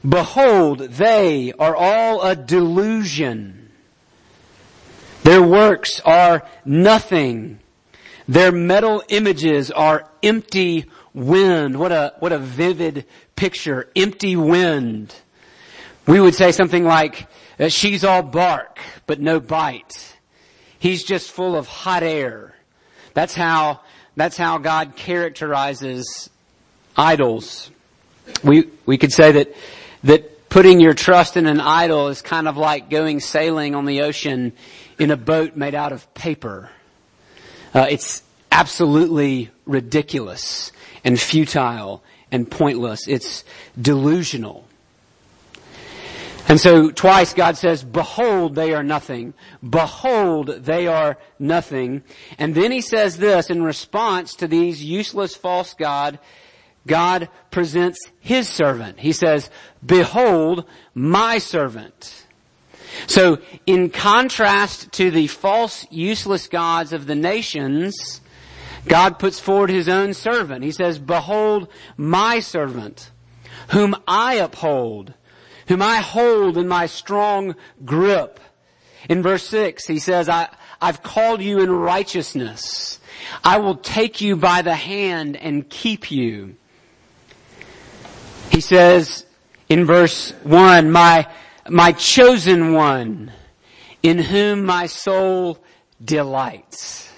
Behold, 0.07 0.81
they 0.81 1.53
are 1.53 1.75
all 1.75 2.23
a 2.23 2.37
delusion. 2.37 3.71
Their 5.23 5.43
works 5.43 6.01
are 6.05 6.47
nothing. 6.65 7.59
Their 8.27 8.53
metal 8.53 9.03
images 9.09 9.71
are 9.71 10.09
empty 10.23 10.87
wind. 11.13 11.79
What 11.79 11.93
a, 11.93 12.15
what 12.19 12.33
a 12.33 12.39
vivid 12.39 13.07
picture. 13.37 13.91
Empty 13.95 14.37
wind. 14.37 15.15
We 16.07 16.21
would 16.21 16.35
say 16.35 16.53
something 16.53 16.85
like, 16.85 17.27
uh, 17.59 17.69
she's 17.69 18.05
all 18.05 18.23
bark, 18.23 18.79
but 19.07 19.21
no 19.21 19.41
bite. 19.41 20.17
He's 20.79 21.05
just 21.05 21.31
full 21.31 21.57
of 21.57 21.67
hot 21.67 22.03
air. 22.03 22.55
That's 23.15 23.35
how, 23.35 23.81
that's 24.17 24.37
how 24.37 24.59
God 24.59 24.97
characterizes 24.97 26.29
idols. 26.97 27.71
We, 28.43 28.69
we 28.87 28.99
could 28.99 29.13
say 29.13 29.33
that, 29.33 29.55
that 30.05 30.49
putting 30.49 30.81
your 30.81 30.95
trust 30.95 31.37
in 31.37 31.47
an 31.47 31.61
idol 31.61 32.09
is 32.09 32.23
kind 32.23 32.49
of 32.49 32.57
like 32.57 32.91
going 32.91 33.21
sailing 33.21 33.75
on 33.75 33.87
the 33.87 34.03
ocean 34.03 34.53
in 34.99 35.11
a 35.11 35.17
boat 35.17 35.57
made 35.57 35.75
out 35.75 35.93
of 35.93 36.13
paper. 36.15 36.71
Uh, 37.75 37.87
it's 37.91 38.23
absolutely 38.53 39.51
ridiculous 39.67 40.71
and 41.03 41.21
futile 41.21 42.05
and 42.31 42.49
pointless. 42.51 43.09
It's 43.09 43.45
delusional. 43.81 44.67
And 46.47 46.61
so 46.61 46.91
twice 46.91 47.33
God 47.33 47.57
says, 47.57 47.83
behold, 47.83 48.55
they 48.55 48.75
are 48.75 48.83
nothing. 48.83 49.35
Behold, 49.69 50.49
they 50.49 50.87
are 50.87 51.19
nothing. 51.39 52.03
And 52.39 52.55
then 52.55 52.71
he 52.71 52.83
says 52.83 53.17
this 53.17 53.51
in 53.51 53.63
response 53.63 54.35
to 54.37 54.47
these 54.47 54.85
useless 54.85 55.35
false 55.35 55.75
God, 55.75 56.19
God 56.87 57.31
presents 57.51 57.99
his 58.21 58.47
servant. 58.47 59.01
He 59.01 59.13
says, 59.13 59.51
behold, 59.85 60.67
my 60.95 61.39
servant. 61.39 62.24
So 63.07 63.39
in 63.67 63.91
contrast 63.91 64.93
to 64.93 65.11
the 65.11 65.27
false, 65.27 65.87
useless 65.91 66.49
gods 66.49 66.93
of 66.93 67.07
the 67.07 67.15
nations, 67.15 68.21
God 68.87 69.19
puts 69.19 69.41
forward 69.41 69.71
his 69.71 69.89
own 69.89 70.15
servant. 70.15 70.65
He 70.65 70.73
says, 70.73 70.99
behold, 70.99 71.69
my 71.97 72.41
servant, 72.41 73.11
whom 73.71 73.97
I 74.07 74.35
uphold 74.35 75.15
whom 75.67 75.83
I 75.83 75.97
hold 75.97 76.57
in 76.57 76.69
my 76.69 76.87
strong 76.87 77.55
grip. 77.85 78.41
In 79.09 79.23
verse 79.23 79.47
6, 79.49 79.87
he 79.87 79.99
says, 79.99 80.29
I, 80.29 80.49
I've 80.81 81.03
called 81.03 81.43
you 81.43 81.61
in 81.61 81.71
righteousness. 81.71 82.99
I 83.43 83.59
will 83.59 83.77
take 83.77 84.21
you 84.21 84.37
by 84.37 84.63
the 84.63 84.75
hand 84.75 85.37
and 85.37 85.69
keep 85.69 86.11
you. 86.11 86.57
He 88.51 88.61
says 88.61 89.27
in 89.69 89.85
verse 89.85 90.33
1, 90.43 90.91
my, 90.91 91.27
my 91.69 91.93
chosen 91.93 92.73
one, 92.73 93.33
in 94.03 94.19
whom 94.19 94.65
my 94.65 94.87
soul 94.87 95.59
delights. 96.05 97.11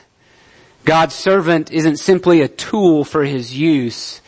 God's 0.84 1.14
servant 1.14 1.72
isn't 1.72 1.96
simply 1.96 2.42
a 2.42 2.48
tool 2.48 3.04
for 3.04 3.24
his 3.24 3.56
use, 3.56 4.20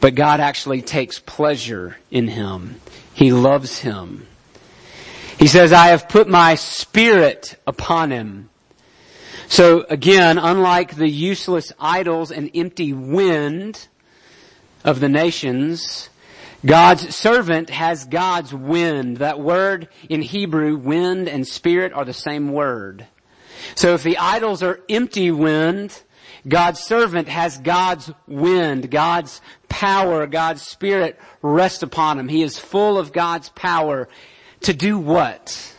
but 0.00 0.14
God 0.14 0.40
actually 0.40 0.82
takes 0.82 1.18
pleasure 1.18 1.96
in 2.10 2.28
him. 2.28 2.80
He 3.14 3.32
loves 3.32 3.78
him. 3.78 4.26
He 5.38 5.46
says, 5.46 5.72
I 5.72 5.88
have 5.88 6.08
put 6.08 6.28
my 6.28 6.56
spirit 6.56 7.56
upon 7.66 8.10
him. 8.10 8.50
So 9.48 9.86
again, 9.88 10.36
unlike 10.36 10.96
the 10.96 11.08
useless 11.08 11.72
idols 11.80 12.30
and 12.30 12.50
empty 12.54 12.92
wind 12.92 13.88
of 14.84 15.00
the 15.00 15.08
nations, 15.08 16.07
God's 16.64 17.14
servant 17.14 17.70
has 17.70 18.04
God's 18.04 18.52
wind. 18.52 19.18
That 19.18 19.38
word 19.38 19.88
in 20.08 20.22
Hebrew, 20.22 20.76
wind 20.76 21.28
and 21.28 21.46
spirit 21.46 21.92
are 21.92 22.04
the 22.04 22.12
same 22.12 22.52
word. 22.52 23.06
So 23.74 23.94
if 23.94 24.02
the 24.02 24.18
idols 24.18 24.62
are 24.62 24.80
empty 24.88 25.30
wind, 25.30 26.02
God's 26.46 26.80
servant 26.80 27.28
has 27.28 27.58
God's 27.58 28.10
wind, 28.26 28.90
God's 28.90 29.40
power, 29.68 30.26
God's 30.26 30.62
spirit 30.62 31.18
rest 31.42 31.82
upon 31.82 32.18
him. 32.18 32.28
He 32.28 32.42
is 32.42 32.58
full 32.58 32.98
of 32.98 33.12
God's 33.12 33.50
power 33.50 34.08
to 34.62 34.74
do 34.74 34.98
what? 34.98 35.74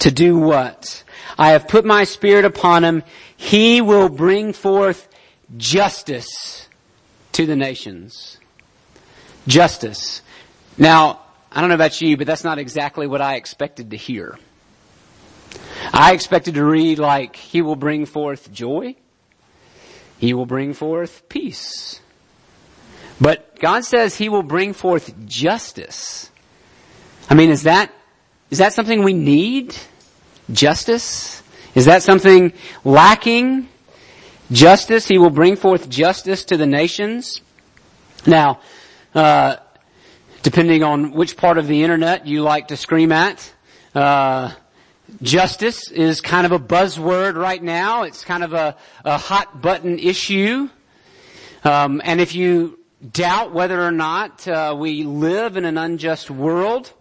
To 0.00 0.10
do 0.10 0.38
what? 0.38 1.04
I 1.36 1.50
have 1.50 1.68
put 1.68 1.84
my 1.84 2.04
spirit 2.04 2.44
upon 2.44 2.84
him. 2.84 3.02
He 3.36 3.80
will 3.80 4.08
bring 4.08 4.52
forth 4.52 5.08
justice 5.56 6.68
to 7.32 7.46
the 7.46 7.56
nations. 7.56 8.38
Justice. 9.46 10.22
Now, 10.78 11.20
I 11.52 11.60
don't 11.60 11.68
know 11.68 11.76
about 11.76 12.00
you, 12.00 12.16
but 12.16 12.26
that's 12.26 12.44
not 12.44 12.58
exactly 12.58 13.06
what 13.06 13.20
I 13.20 13.36
expected 13.36 13.90
to 13.90 13.96
hear. 13.96 14.38
I 15.92 16.12
expected 16.12 16.54
to 16.54 16.64
read 16.64 16.98
like, 16.98 17.36
He 17.36 17.62
will 17.62 17.76
bring 17.76 18.06
forth 18.06 18.50
joy. 18.52 18.96
He 20.18 20.34
will 20.34 20.46
bring 20.46 20.72
forth 20.72 21.28
peace. 21.28 22.00
But 23.20 23.58
God 23.60 23.84
says 23.84 24.16
He 24.16 24.28
will 24.28 24.42
bring 24.42 24.72
forth 24.72 25.14
justice. 25.26 26.30
I 27.28 27.34
mean, 27.34 27.50
is 27.50 27.62
that, 27.62 27.92
is 28.50 28.58
that 28.58 28.72
something 28.72 29.02
we 29.02 29.12
need? 29.12 29.76
Justice? 30.50 31.42
Is 31.74 31.86
that 31.86 32.02
something 32.02 32.52
lacking? 32.84 33.68
Justice? 34.50 35.06
He 35.06 35.18
will 35.18 35.30
bring 35.30 35.56
forth 35.56 35.88
justice 35.88 36.44
to 36.46 36.56
the 36.56 36.66
nations. 36.66 37.40
Now, 38.26 38.60
uh, 39.14 39.56
depending 40.42 40.82
on 40.82 41.12
which 41.12 41.36
part 41.36 41.58
of 41.58 41.66
the 41.66 41.82
internet 41.82 42.26
you 42.26 42.42
like 42.42 42.68
to 42.68 42.76
scream 42.76 43.12
at, 43.12 43.52
uh, 43.94 44.52
Justice 45.22 45.90
is 45.90 46.20
kind 46.20 46.46
of 46.46 46.52
a 46.52 46.58
buzzword 46.58 47.36
right 47.36 47.62
now. 47.62 48.02
It's 48.02 48.24
kind 48.24 48.42
of 48.42 48.52
a, 48.52 48.76
a 49.04 49.18
hot 49.18 49.60
button 49.60 49.98
issue. 49.98 50.68
Um, 51.62 52.00
and 52.04 52.20
if 52.20 52.34
you 52.34 52.78
doubt 53.12 53.52
whether 53.52 53.80
or 53.82 53.92
not 53.92 54.46
uh, 54.48 54.74
we 54.78 55.04
live 55.04 55.56
in 55.56 55.64
an 55.64 55.78
unjust 55.78 56.30
world, 56.30 56.92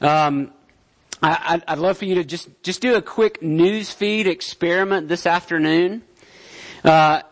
um, 0.00 0.52
I, 1.22 1.62
would 1.68 1.78
love 1.78 1.98
for 1.98 2.04
you 2.04 2.16
to 2.16 2.24
just 2.24 2.48
just 2.64 2.80
do 2.80 2.96
a 2.96 3.02
quick 3.02 3.42
news 3.42 3.92
feed 3.92 4.26
experiment 4.26 5.08
this 5.08 5.24
afternoon. 5.24 6.02
Uh, 6.82 7.22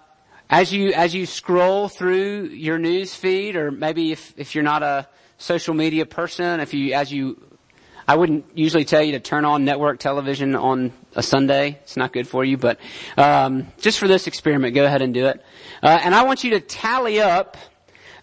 as 0.50 0.72
you 0.72 0.92
as 0.92 1.14
you 1.14 1.24
scroll 1.24 1.88
through 1.88 2.46
your 2.46 2.78
news 2.78 3.14
feed, 3.14 3.54
or 3.56 3.70
maybe 3.70 4.12
if 4.12 4.34
if 4.36 4.54
you're 4.54 4.64
not 4.64 4.82
a 4.82 5.06
social 5.38 5.72
media 5.72 6.04
person, 6.04 6.60
if 6.60 6.74
you 6.74 6.92
as 6.92 7.12
you 7.12 7.40
I 8.08 8.16
wouldn't 8.16 8.44
usually 8.54 8.84
tell 8.84 9.02
you 9.02 9.12
to 9.12 9.20
turn 9.20 9.44
on 9.44 9.64
network 9.64 10.00
television 10.00 10.56
on 10.56 10.92
a 11.14 11.22
Sunday. 11.22 11.78
It's 11.82 11.96
not 11.96 12.12
good 12.12 12.26
for 12.26 12.44
you, 12.44 12.56
but 12.56 12.80
um, 13.16 13.68
just 13.78 14.00
for 14.00 14.08
this 14.08 14.26
experiment, 14.26 14.74
go 14.74 14.84
ahead 14.84 15.00
and 15.00 15.14
do 15.14 15.26
it. 15.26 15.40
Uh, 15.80 16.00
and 16.02 16.12
I 16.12 16.24
want 16.24 16.42
you 16.42 16.50
to 16.50 16.60
tally 16.60 17.20
up 17.20 17.56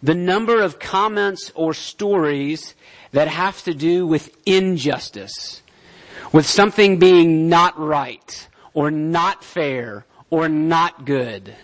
the 0.03 0.13
number 0.13 0.61
of 0.61 0.79
comments 0.79 1.53
or 1.55 1.73
stories 1.73 2.75
that 3.13 3.29
have 3.29 3.63
to 3.63 3.73
do 3.73 4.05
with 4.05 4.35
injustice, 4.45 5.61
with 6.33 6.45
something 6.45 6.99
being 6.99 7.47
not 7.47 7.79
right, 7.79 8.49
or 8.73 8.91
not 8.91 9.41
fair, 9.41 10.05
or 10.29 10.49
not 10.49 11.05
good. 11.05 11.55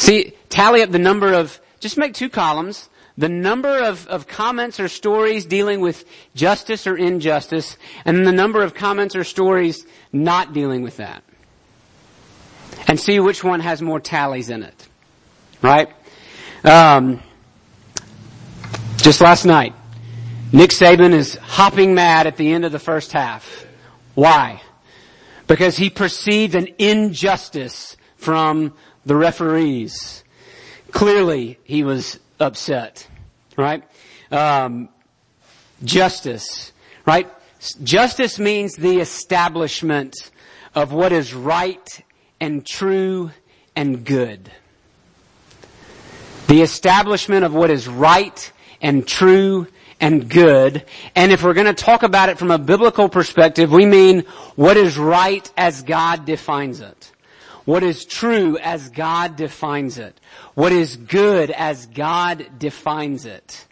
See, 0.00 0.32
tally 0.48 0.80
up 0.80 0.90
the 0.90 0.98
number 0.98 1.34
of, 1.34 1.60
just 1.78 1.98
make 1.98 2.14
two 2.14 2.30
columns, 2.30 2.88
the 3.18 3.28
number 3.28 3.82
of, 3.82 4.06
of 4.06 4.26
comments 4.26 4.80
or 4.80 4.88
stories 4.88 5.44
dealing 5.44 5.82
with 5.82 6.06
justice 6.34 6.86
or 6.86 6.96
injustice, 6.96 7.76
and 8.06 8.26
the 8.26 8.32
number 8.32 8.62
of 8.62 8.72
comments 8.72 9.14
or 9.14 9.24
stories 9.24 9.84
not 10.10 10.54
dealing 10.54 10.80
with 10.80 10.96
that. 10.96 11.22
And 12.88 12.98
see 12.98 13.20
which 13.20 13.44
one 13.44 13.60
has 13.60 13.82
more 13.82 14.00
tallies 14.00 14.48
in 14.48 14.62
it. 14.62 14.88
Right? 15.60 15.90
Um, 16.64 17.22
just 18.96 19.20
last 19.20 19.44
night, 19.44 19.74
Nick 20.50 20.70
Saban 20.70 21.12
is 21.12 21.34
hopping 21.34 21.94
mad 21.94 22.26
at 22.26 22.38
the 22.38 22.50
end 22.50 22.64
of 22.64 22.72
the 22.72 22.78
first 22.78 23.12
half. 23.12 23.66
Why? 24.14 24.62
Because 25.46 25.76
he 25.76 25.90
perceived 25.90 26.54
an 26.54 26.68
injustice 26.78 27.98
from 28.16 28.72
the 29.04 29.16
referees. 29.16 30.24
Clearly, 30.92 31.58
he 31.64 31.84
was 31.84 32.18
upset 32.38 33.06
right? 33.60 33.84
Um, 34.30 34.88
justice, 35.84 36.72
right? 37.06 37.28
Justice 37.82 38.38
means 38.38 38.74
the 38.74 38.98
establishment 38.98 40.30
of 40.74 40.92
what 40.92 41.12
is 41.12 41.34
right 41.34 42.02
and 42.40 42.64
true 42.64 43.30
and 43.76 44.04
good. 44.04 44.50
The 46.48 46.62
establishment 46.62 47.44
of 47.44 47.54
what 47.54 47.70
is 47.70 47.86
right 47.86 48.52
and 48.80 49.06
true 49.06 49.66
and 50.00 50.28
good. 50.28 50.84
And 51.14 51.30
if 51.30 51.44
we're 51.44 51.54
going 51.54 51.66
to 51.66 51.74
talk 51.74 52.02
about 52.02 52.30
it 52.30 52.38
from 52.38 52.50
a 52.50 52.58
biblical 52.58 53.08
perspective, 53.08 53.70
we 53.70 53.84
mean 53.84 54.20
what 54.56 54.76
is 54.76 54.96
right 54.96 55.48
as 55.56 55.82
God 55.82 56.24
defines 56.24 56.80
it. 56.80 57.12
What 57.64 57.82
is 57.82 58.04
true 58.04 58.58
as 58.58 58.88
God 58.90 59.36
defines 59.36 59.98
it. 59.98 60.18
What 60.54 60.72
is 60.72 60.96
good 60.96 61.50
as 61.50 61.86
God 61.86 62.46
defines 62.58 63.26
it. 63.26 63.66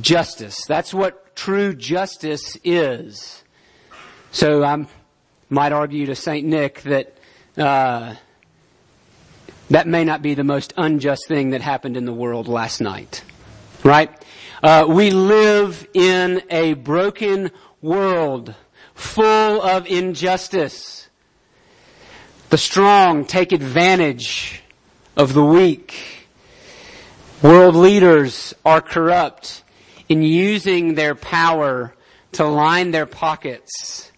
Justice. 0.00 0.64
That's 0.66 0.94
what 0.94 1.34
true 1.34 1.74
justice 1.74 2.56
is. 2.62 3.42
So 4.32 4.62
I 4.62 4.86
might 5.48 5.72
argue 5.72 6.06
to 6.06 6.14
St. 6.14 6.46
Nick 6.46 6.82
that 6.82 7.16
uh, 7.56 8.14
that 9.70 9.86
may 9.86 10.04
not 10.04 10.22
be 10.22 10.34
the 10.34 10.44
most 10.44 10.72
unjust 10.76 11.26
thing 11.28 11.50
that 11.50 11.62
happened 11.62 11.96
in 11.96 12.04
the 12.04 12.12
world 12.12 12.48
last 12.48 12.80
night. 12.80 13.24
Right? 13.84 14.10
Uh, 14.62 14.84
we 14.88 15.10
live 15.10 15.86
in 15.94 16.42
a 16.50 16.74
broken 16.74 17.50
world 17.80 18.54
full 18.94 19.62
of 19.62 19.86
injustice. 19.86 21.08
The 22.50 22.58
strong 22.58 23.26
take 23.26 23.52
advantage 23.52 24.60
of 25.16 25.34
the 25.34 25.44
weak. 25.44 25.94
World 27.42 27.76
leaders 27.76 28.54
are 28.64 28.80
corrupt. 28.80 29.62
in 30.08 30.24
using 30.24 30.94
their 30.96 31.14
power 31.14 31.94
to 32.32 32.44
line 32.44 32.90
their 32.90 33.06
pockets 33.06 34.10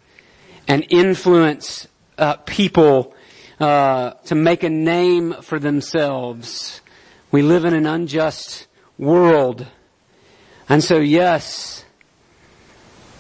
and 0.67 0.87
influence 0.89 1.87
uh, 2.17 2.37
people 2.47 3.15
uh, 3.61 4.13
to 4.25 4.35
make 4.35 4.63
a 4.63 4.71
name 4.71 5.35
for 5.43 5.59
themselves. 5.59 6.81
We 7.31 7.43
live 7.43 7.67
in 7.67 7.75
an 7.75 7.85
unjust 7.85 8.67
world. 8.97 9.67
And 10.71 10.83
so 10.83 10.99
yes, 10.99 11.85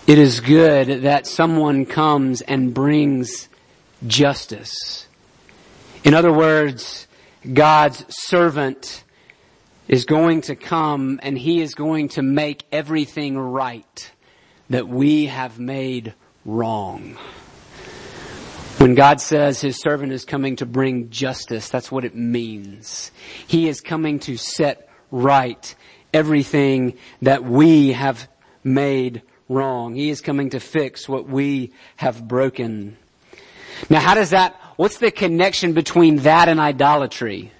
it 0.07 0.19
is 0.19 0.41
good 0.41 1.03
that 1.03 1.27
someone 1.27 1.85
comes 1.85 2.41
and 2.41 2.73
brings 2.73 3.51
justice. 4.07 5.07
In 6.05 6.15
other 6.15 6.33
words, 6.33 7.07
God's 7.53 8.05
servant 8.09 9.05
is 9.89 10.05
going 10.05 10.43
to 10.43 10.57
come 10.57 11.21
and 11.23 11.37
he 11.37 11.61
is 11.61 11.75
going 11.75 12.09
to 12.09 12.23
make 12.23 12.65
everything 12.73 13.39
right 13.39 14.13
that 14.71 14.89
we 14.89 15.27
have 15.27 15.59
made 15.59 16.15
wrong. 16.45 17.17
When 18.79 18.95
God 18.95 19.21
says 19.21 19.61
his 19.61 19.81
servant 19.81 20.13
is 20.13 20.25
coming 20.25 20.57
to 20.57 20.67
bring 20.67 21.11
justice, 21.11 21.69
that's 21.69 21.93
what 21.93 22.05
it 22.05 22.17
means. 22.17 23.13
He 23.47 23.69
is 23.69 23.81
coming 23.81 24.19
to 24.21 24.37
set 24.37 24.89
right 25.11 25.75
everything 26.13 26.99
that 27.21 27.45
we 27.45 27.93
have 27.93 28.29
made 28.65 29.23
wrong. 29.49 29.95
He 29.95 30.11
is 30.11 30.21
coming 30.21 30.51
to 30.51 30.61
fix 30.61 31.09
what 31.09 31.29
we 31.29 31.73
have 31.97 32.27
broken. 32.27 32.97
Now 33.91 34.01
how 34.01 34.15
does 34.15 34.31
that, 34.31 34.55
what's 34.77 34.99
the 34.99 35.11
connection 35.11 35.73
between 35.73 36.17
that 36.19 36.49
and 36.49 36.61
idolatry? 36.61 37.53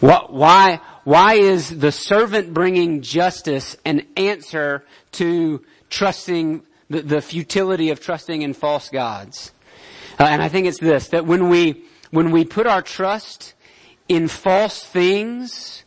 What, 0.00 0.32
why, 0.32 0.80
why 1.04 1.34
is 1.34 1.78
the 1.78 1.92
servant 1.92 2.52
bringing 2.52 3.02
justice 3.02 3.76
an 3.84 4.06
answer 4.16 4.84
to 5.12 5.64
trusting, 5.88 6.62
the, 6.90 7.02
the 7.02 7.22
futility 7.22 7.90
of 7.90 8.00
trusting 8.00 8.42
in 8.42 8.52
false 8.52 8.88
gods? 8.90 9.52
Uh, 10.18 10.24
and 10.24 10.42
I 10.42 10.48
think 10.48 10.66
it's 10.66 10.78
this, 10.78 11.08
that 11.08 11.26
when 11.26 11.48
we, 11.48 11.84
when 12.10 12.30
we 12.30 12.44
put 12.44 12.66
our 12.66 12.82
trust 12.82 13.54
in 14.08 14.28
false 14.28 14.82
things, 14.82 15.82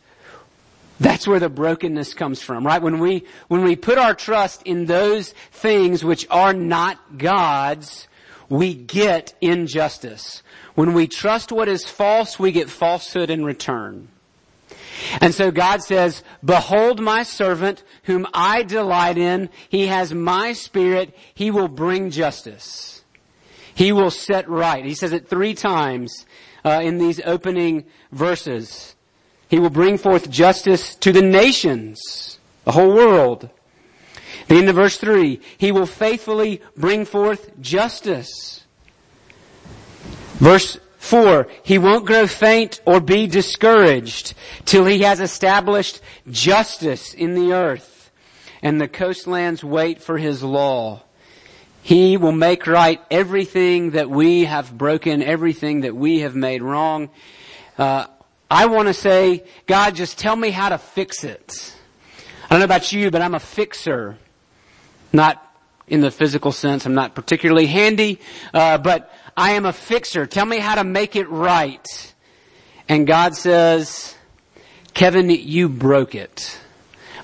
that's 0.98 1.26
where 1.26 1.40
the 1.40 1.48
brokenness 1.48 2.14
comes 2.14 2.42
from, 2.42 2.66
right? 2.66 2.82
When 2.82 2.98
we, 2.98 3.24
when 3.48 3.64
we 3.64 3.74
put 3.76 3.96
our 3.96 4.14
trust 4.14 4.62
in 4.64 4.86
those 4.86 5.32
things 5.50 6.04
which 6.04 6.26
are 6.30 6.52
not 6.52 7.18
God's, 7.18 8.06
we 8.50 8.74
get 8.74 9.32
injustice. 9.40 10.42
When 10.74 10.92
we 10.92 11.06
trust 11.06 11.52
what 11.52 11.68
is 11.68 11.84
false, 11.88 12.38
we 12.38 12.52
get 12.52 12.68
falsehood 12.68 13.30
in 13.30 13.44
return. 13.44 14.08
And 15.20 15.34
so 15.34 15.50
God 15.50 15.82
says, 15.82 16.22
behold 16.44 17.00
my 17.00 17.22
servant 17.22 17.82
whom 18.02 18.26
I 18.34 18.64
delight 18.64 19.16
in. 19.16 19.48
He 19.70 19.86
has 19.86 20.12
my 20.12 20.52
spirit. 20.52 21.16
He 21.32 21.50
will 21.50 21.68
bring 21.68 22.10
justice. 22.10 23.02
He 23.74 23.92
will 23.92 24.10
set 24.10 24.48
right. 24.48 24.84
He 24.84 24.94
says 24.94 25.12
it 25.12 25.28
three 25.28 25.54
times 25.54 26.26
uh, 26.64 26.80
in 26.82 26.98
these 26.98 27.20
opening 27.24 27.84
verses. 28.12 28.94
He 29.48 29.58
will 29.58 29.70
bring 29.70 29.96
forth 29.96 30.28
justice 30.28 30.96
to 30.96 31.12
the 31.12 31.22
nations, 31.22 32.38
the 32.64 32.72
whole 32.72 32.92
world. 32.92 33.48
The 34.50 34.56
end 34.56 34.68
of 34.68 34.74
verse 34.74 34.96
3, 34.96 35.40
He 35.58 35.70
will 35.70 35.86
faithfully 35.86 36.60
bring 36.76 37.04
forth 37.04 37.60
justice. 37.60 38.64
Verse 40.38 40.76
4, 40.98 41.46
He 41.62 41.78
won't 41.78 42.04
grow 42.04 42.26
faint 42.26 42.80
or 42.84 42.98
be 42.98 43.28
discouraged 43.28 44.34
till 44.64 44.86
He 44.86 45.02
has 45.02 45.20
established 45.20 46.00
justice 46.28 47.14
in 47.14 47.36
the 47.36 47.52
earth 47.52 48.10
and 48.60 48.80
the 48.80 48.88
coastlands 48.88 49.62
wait 49.62 50.02
for 50.02 50.18
His 50.18 50.42
law. 50.42 51.04
He 51.82 52.16
will 52.16 52.32
make 52.32 52.66
right 52.66 53.00
everything 53.08 53.92
that 53.92 54.10
we 54.10 54.46
have 54.46 54.76
broken, 54.76 55.22
everything 55.22 55.82
that 55.82 55.94
we 55.94 56.22
have 56.22 56.34
made 56.34 56.60
wrong. 56.60 57.10
Uh, 57.78 58.06
I 58.50 58.66
want 58.66 58.88
to 58.88 58.94
say, 58.94 59.44
God, 59.68 59.94
just 59.94 60.18
tell 60.18 60.34
me 60.34 60.50
how 60.50 60.70
to 60.70 60.78
fix 60.78 61.22
it. 61.22 61.72
I 62.46 62.54
don't 62.54 62.58
know 62.58 62.64
about 62.64 62.90
you, 62.90 63.12
but 63.12 63.22
I'm 63.22 63.36
a 63.36 63.38
fixer. 63.38 64.18
Not 65.12 65.44
in 65.86 66.00
the 66.00 66.10
physical 66.10 66.52
sense. 66.52 66.86
I'm 66.86 66.94
not 66.94 67.14
particularly 67.14 67.66
handy, 67.66 68.20
uh, 68.54 68.78
but 68.78 69.12
I 69.36 69.52
am 69.52 69.66
a 69.66 69.72
fixer. 69.72 70.26
Tell 70.26 70.46
me 70.46 70.58
how 70.58 70.76
to 70.76 70.84
make 70.84 71.16
it 71.16 71.28
right. 71.28 72.14
And 72.88 73.06
God 73.06 73.36
says, 73.36 74.14
Kevin, 74.94 75.30
you 75.30 75.68
broke 75.68 76.14
it. 76.14 76.58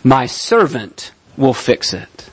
My 0.03 0.27
servant 0.27 1.13
will 1.37 1.55
fix 1.55 1.93
it. 1.93 2.31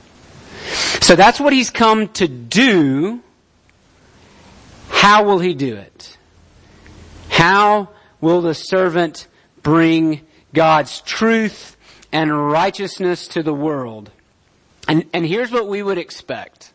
So 1.00 1.16
that's 1.16 1.38
what 1.38 1.52
he's 1.52 1.70
come 1.70 2.08
to 2.14 2.28
do. 2.28 3.20
How 4.88 5.24
will 5.24 5.38
he 5.38 5.54
do 5.54 5.76
it? 5.76 6.16
How 7.28 7.90
will 8.20 8.40
the 8.40 8.54
servant 8.54 9.26
bring 9.62 10.22
God's 10.54 11.00
truth 11.02 11.76
and 12.12 12.50
righteousness 12.50 13.28
to 13.28 13.42
the 13.42 13.52
world? 13.52 14.10
And, 14.86 15.06
and 15.12 15.24
here's 15.24 15.50
what 15.50 15.68
we 15.68 15.82
would 15.82 15.98
expect. 15.98 16.72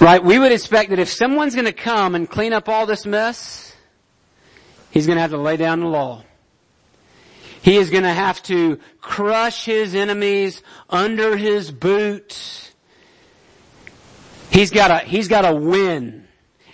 Right? 0.00 0.22
We 0.22 0.38
would 0.38 0.52
expect 0.52 0.90
that 0.90 0.98
if 0.98 1.08
someone's 1.08 1.54
gonna 1.54 1.72
come 1.72 2.14
and 2.14 2.28
clean 2.28 2.52
up 2.52 2.68
all 2.68 2.86
this 2.86 3.06
mess, 3.06 3.74
he's 4.90 5.06
gonna 5.06 5.20
have 5.20 5.30
to 5.30 5.38
lay 5.38 5.56
down 5.56 5.80
the 5.80 5.86
law. 5.86 6.24
He 7.62 7.76
is 7.76 7.90
gonna 7.90 8.12
have 8.12 8.42
to 8.44 8.78
crush 9.00 9.64
his 9.64 9.94
enemies 9.94 10.62
under 10.88 11.36
his 11.36 11.70
boots. 11.70 12.72
He's 14.50 14.70
gotta, 14.70 14.98
he's 14.98 15.28
gotta 15.28 15.54
win. 15.54 16.26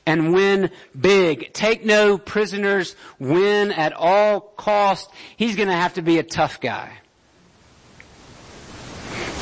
And 0.09 0.33
win 0.33 0.70
big. 0.99 1.53
Take 1.53 1.85
no 1.85 2.16
prisoners. 2.16 2.94
Win 3.18 3.72
at 3.72 3.92
all 3.92 4.40
cost. 4.40 5.11
He's 5.37 5.57
gonna 5.57 5.77
have 5.77 5.94
to 5.94 6.03
be 6.03 6.18
a 6.18 6.22
tough 6.22 6.61
guy. 6.61 6.99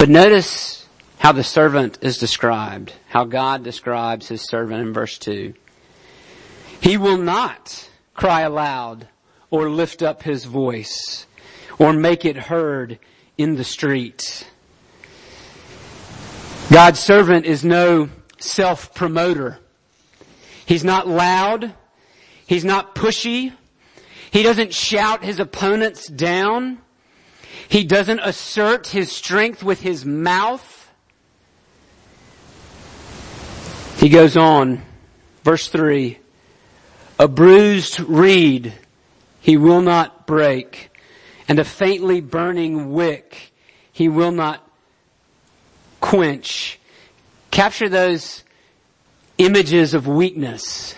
But 0.04 0.10
notice 0.10 0.86
how 1.16 1.32
the 1.32 1.42
servant 1.42 1.96
is 2.02 2.18
described, 2.18 2.92
how 3.08 3.24
God 3.24 3.64
describes 3.64 4.28
his 4.28 4.42
servant 4.42 4.82
in 4.82 4.92
verse 4.92 5.16
2. 5.16 5.54
He 6.82 6.98
will 6.98 7.16
not 7.16 7.88
cry 8.12 8.42
aloud 8.42 9.08
or 9.50 9.70
lift 9.70 10.02
up 10.02 10.22
his 10.22 10.44
voice 10.44 11.26
or 11.78 11.94
make 11.94 12.26
it 12.26 12.36
heard 12.36 12.98
in 13.38 13.56
the 13.56 13.64
street. 13.64 14.46
God's 16.70 17.00
servant 17.00 17.46
is 17.46 17.64
no 17.64 18.10
self-promoter. 18.38 19.58
He's 20.66 20.84
not 20.84 21.08
loud. 21.08 21.72
He's 22.46 22.66
not 22.66 22.94
pushy. 22.94 23.54
He 24.30 24.42
doesn't 24.42 24.74
shout 24.74 25.24
his 25.24 25.40
opponents 25.40 26.08
down. 26.08 26.82
He 27.68 27.85
doesn't 27.85 28.20
assert 28.20 28.88
his 28.88 29.11
strength 29.11 29.62
with 29.62 29.81
his 29.81 30.05
mouth. 30.05 30.92
He 33.98 34.09
goes 34.09 34.37
on, 34.37 34.83
verse 35.44 35.68
3, 35.68 36.18
a 37.18 37.29
bruised 37.29 38.00
reed 38.00 38.74
he 39.40 39.57
will 39.57 39.81
not 39.81 40.27
break, 40.27 40.90
and 41.48 41.59
a 41.59 41.64
faintly 41.64 42.20
burning 42.20 42.92
wick 42.92 43.53
he 43.92 44.09
will 44.09 44.33
not 44.33 44.68
quench. 46.00 46.79
Capture 47.50 47.88
those 47.88 48.42
images 49.38 49.94
of 49.94 50.07
weakness. 50.07 50.94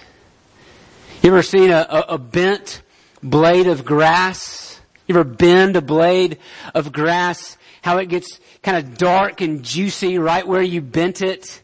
You 1.23 1.31
ever 1.31 1.43
seen 1.43 1.71
a, 1.71 1.87
a, 1.89 2.01
a 2.15 2.19
bent 2.19 2.83
blade 3.23 3.67
of 3.67 3.85
grass? 3.85 4.66
You 5.07 5.15
ever 5.15 5.25
bend 5.25 5.77
a 5.77 5.83
blade 5.83 6.39
of 6.75 6.93
grass, 6.93 7.57
how 7.83 7.99
it 7.99 8.07
gets 8.07 8.41
kind 8.63 8.77
of 8.77 8.99
dark 8.99 9.41
and 9.41 9.63
juicy 9.63 10.19
right 10.19 10.47
where 10.47 10.63
you 10.63 10.81
bent 10.81 11.23
it, 11.23 11.63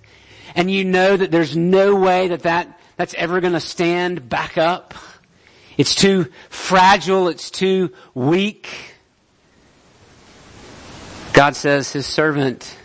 and 0.55 0.71
you 0.71 0.85
know 0.85 1.17
that 1.17 1.31
there's 1.31 1.57
no 1.57 1.97
way 1.97 2.29
that, 2.29 2.43
that 2.43 2.81
that's 2.97 3.15
ever 3.15 3.41
gonna 3.41 3.61
stand 3.61 4.29
back 4.29 4.57
up? 4.59 4.95
It's 5.77 5.95
too 5.95 6.27
fragile, 6.51 7.29
it's 7.29 7.51
too 7.51 7.93
weak. 8.15 8.69
God 11.33 11.57
says 11.57 11.93
his 11.93 12.07
servant 12.07 12.77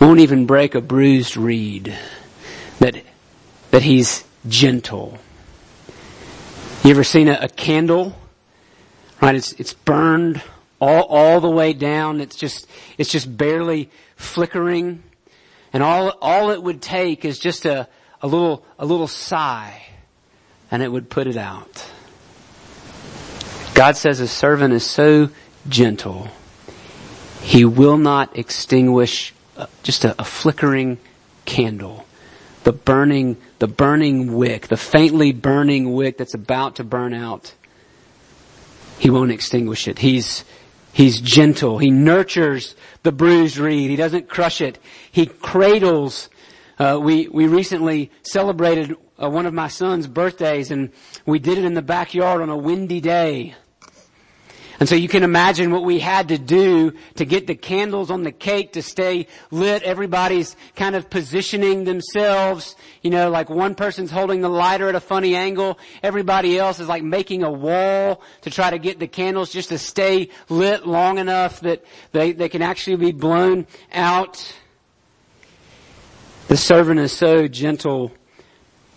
won't 0.00 0.20
even 0.20 0.46
break 0.46 0.74
a 0.74 0.80
bruised 0.80 1.36
reed. 1.36 1.96
That, 2.78 3.02
that 3.70 3.82
he's 3.82 4.24
gentle. 4.48 5.18
You 6.84 6.90
ever 6.90 7.04
seen 7.04 7.28
a, 7.28 7.38
a 7.42 7.48
candle 7.48 8.14
Right? 9.20 9.34
It's, 9.34 9.52
it's 9.52 9.74
burned 9.74 10.42
all, 10.80 11.04
all 11.04 11.40
the 11.40 11.50
way 11.50 11.72
down. 11.72 12.20
It's 12.20 12.36
just, 12.36 12.66
it's 12.98 13.10
just 13.10 13.36
barely 13.36 13.90
flickering. 14.16 15.02
And 15.72 15.82
all, 15.82 16.16
all 16.20 16.50
it 16.50 16.62
would 16.62 16.82
take 16.82 17.24
is 17.24 17.38
just 17.38 17.66
a, 17.66 17.88
a 18.22 18.26
little, 18.26 18.64
a 18.78 18.86
little 18.86 19.08
sigh 19.08 19.82
and 20.70 20.82
it 20.82 20.90
would 20.90 21.10
put 21.10 21.26
it 21.26 21.36
out. 21.36 21.90
God 23.74 23.96
says 23.96 24.20
a 24.20 24.28
servant 24.28 24.74
is 24.74 24.84
so 24.84 25.30
gentle. 25.68 26.28
He 27.42 27.64
will 27.64 27.96
not 27.96 28.36
extinguish 28.38 29.32
uh, 29.56 29.66
just 29.82 30.04
a, 30.04 30.20
a 30.20 30.24
flickering 30.24 30.98
candle. 31.44 32.06
The 32.64 32.72
burning, 32.72 33.38
the 33.58 33.68
burning 33.68 34.34
wick, 34.34 34.68
the 34.68 34.76
faintly 34.76 35.32
burning 35.32 35.92
wick 35.92 36.18
that's 36.18 36.34
about 36.34 36.76
to 36.76 36.84
burn 36.84 37.14
out. 37.14 37.54
He 39.00 39.08
won't 39.08 39.32
extinguish 39.32 39.88
it. 39.88 39.98
He's, 39.98 40.44
he's 40.92 41.22
gentle. 41.22 41.78
He 41.78 41.90
nurtures 41.90 42.76
the 43.02 43.10
bruised 43.10 43.56
reed. 43.56 43.88
He 43.88 43.96
doesn't 43.96 44.28
crush 44.28 44.60
it. 44.60 44.78
He 45.10 45.24
cradles. 45.24 46.28
Uh, 46.78 47.00
we, 47.02 47.26
we 47.28 47.46
recently 47.46 48.10
celebrated 48.20 48.94
uh, 49.18 49.30
one 49.30 49.46
of 49.46 49.54
my 49.54 49.68
son's 49.68 50.06
birthdays 50.06 50.70
and 50.70 50.90
we 51.24 51.38
did 51.38 51.56
it 51.56 51.64
in 51.64 51.72
the 51.72 51.80
backyard 51.80 52.42
on 52.42 52.50
a 52.50 52.56
windy 52.58 53.00
day. 53.00 53.54
And 54.80 54.88
so 54.88 54.94
you 54.94 55.08
can 55.08 55.22
imagine 55.22 55.72
what 55.72 55.84
we 55.84 55.98
had 55.98 56.28
to 56.28 56.38
do 56.38 56.94
to 57.16 57.26
get 57.26 57.46
the 57.46 57.54
candles 57.54 58.10
on 58.10 58.22
the 58.22 58.32
cake 58.32 58.72
to 58.72 58.82
stay 58.82 59.26
lit. 59.50 59.82
Everybody's 59.82 60.56
kind 60.74 60.96
of 60.96 61.10
positioning 61.10 61.84
themselves, 61.84 62.76
you 63.02 63.10
know, 63.10 63.28
like 63.28 63.50
one 63.50 63.74
person's 63.74 64.10
holding 64.10 64.40
the 64.40 64.48
lighter 64.48 64.88
at 64.88 64.94
a 64.94 65.00
funny 65.00 65.36
angle. 65.36 65.78
Everybody 66.02 66.58
else 66.58 66.80
is 66.80 66.88
like 66.88 67.02
making 67.02 67.42
a 67.42 67.52
wall 67.52 68.22
to 68.40 68.50
try 68.50 68.70
to 68.70 68.78
get 68.78 68.98
the 68.98 69.06
candles 69.06 69.52
just 69.52 69.68
to 69.68 69.76
stay 69.76 70.30
lit 70.48 70.86
long 70.86 71.18
enough 71.18 71.60
that 71.60 71.84
they, 72.12 72.32
they 72.32 72.48
can 72.48 72.62
actually 72.62 72.96
be 72.96 73.12
blown 73.12 73.66
out. 73.92 74.56
The 76.48 76.56
servant 76.56 77.00
is 77.00 77.12
so 77.12 77.48
gentle, 77.48 78.12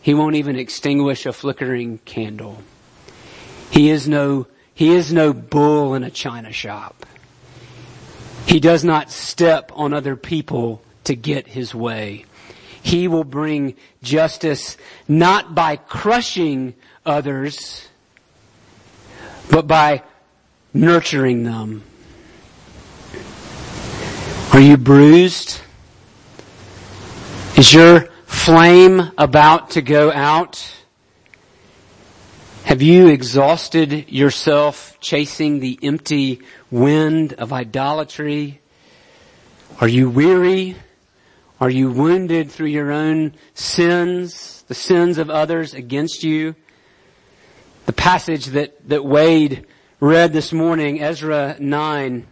he 0.01 0.13
won't 0.13 0.35
even 0.35 0.55
extinguish 0.55 1.25
a 1.25 1.33
flickering 1.33 1.97
candle. 2.05 2.63
He 3.69 3.89
is 3.89 4.07
no 4.07 4.47
he 4.75 4.93
is 4.95 5.13
no 5.13 5.33
bull 5.33 5.93
in 5.95 6.03
a 6.03 6.11
china 6.11 6.51
shop. 6.51 7.05
He 8.45 8.59
does 8.59 8.83
not 8.83 9.09
step 9.09 9.71
on 9.75 9.93
other 9.93 10.15
people 10.15 10.81
to 11.05 11.15
get 11.15 11.47
his 11.47 11.73
way. 11.73 12.25
He 12.81 13.07
will 13.07 13.23
bring 13.23 13.75
justice 14.01 14.77
not 15.07 15.55
by 15.55 15.77
crushing 15.77 16.73
others, 17.05 17.87
but 19.49 19.67
by 19.67 20.03
nurturing 20.73 21.43
them. 21.43 21.83
Are 24.51 24.59
you 24.59 24.77
bruised? 24.77 25.61
Is 27.57 27.73
your 27.73 28.01
flame 28.25 29.11
about 29.17 29.71
to 29.71 29.81
go 29.81 30.11
out? 30.11 30.82
Have 32.65 32.81
you 32.81 33.09
exhausted 33.09 34.09
yourself 34.09 34.97
chasing 35.01 35.59
the 35.59 35.77
empty 35.83 36.39
wind 36.71 37.33
of 37.33 37.51
idolatry? 37.51 38.61
Are 39.81 39.87
you 39.87 40.09
weary? 40.09 40.77
Are 41.59 41.69
you 41.69 41.91
wounded 41.91 42.49
through 42.49 42.67
your 42.67 42.89
own 42.89 43.33
sins, 43.53 44.63
the 44.69 44.75
sins 44.75 45.17
of 45.17 45.29
others 45.29 45.73
against 45.73 46.23
you? 46.23 46.55
The 47.85 47.93
passage 47.93 48.45
that, 48.47 48.87
that 48.87 49.03
Wade 49.03 49.67
read 49.99 50.31
this 50.31 50.53
morning, 50.53 51.01
Ezra 51.01 51.57
9, 51.59 52.27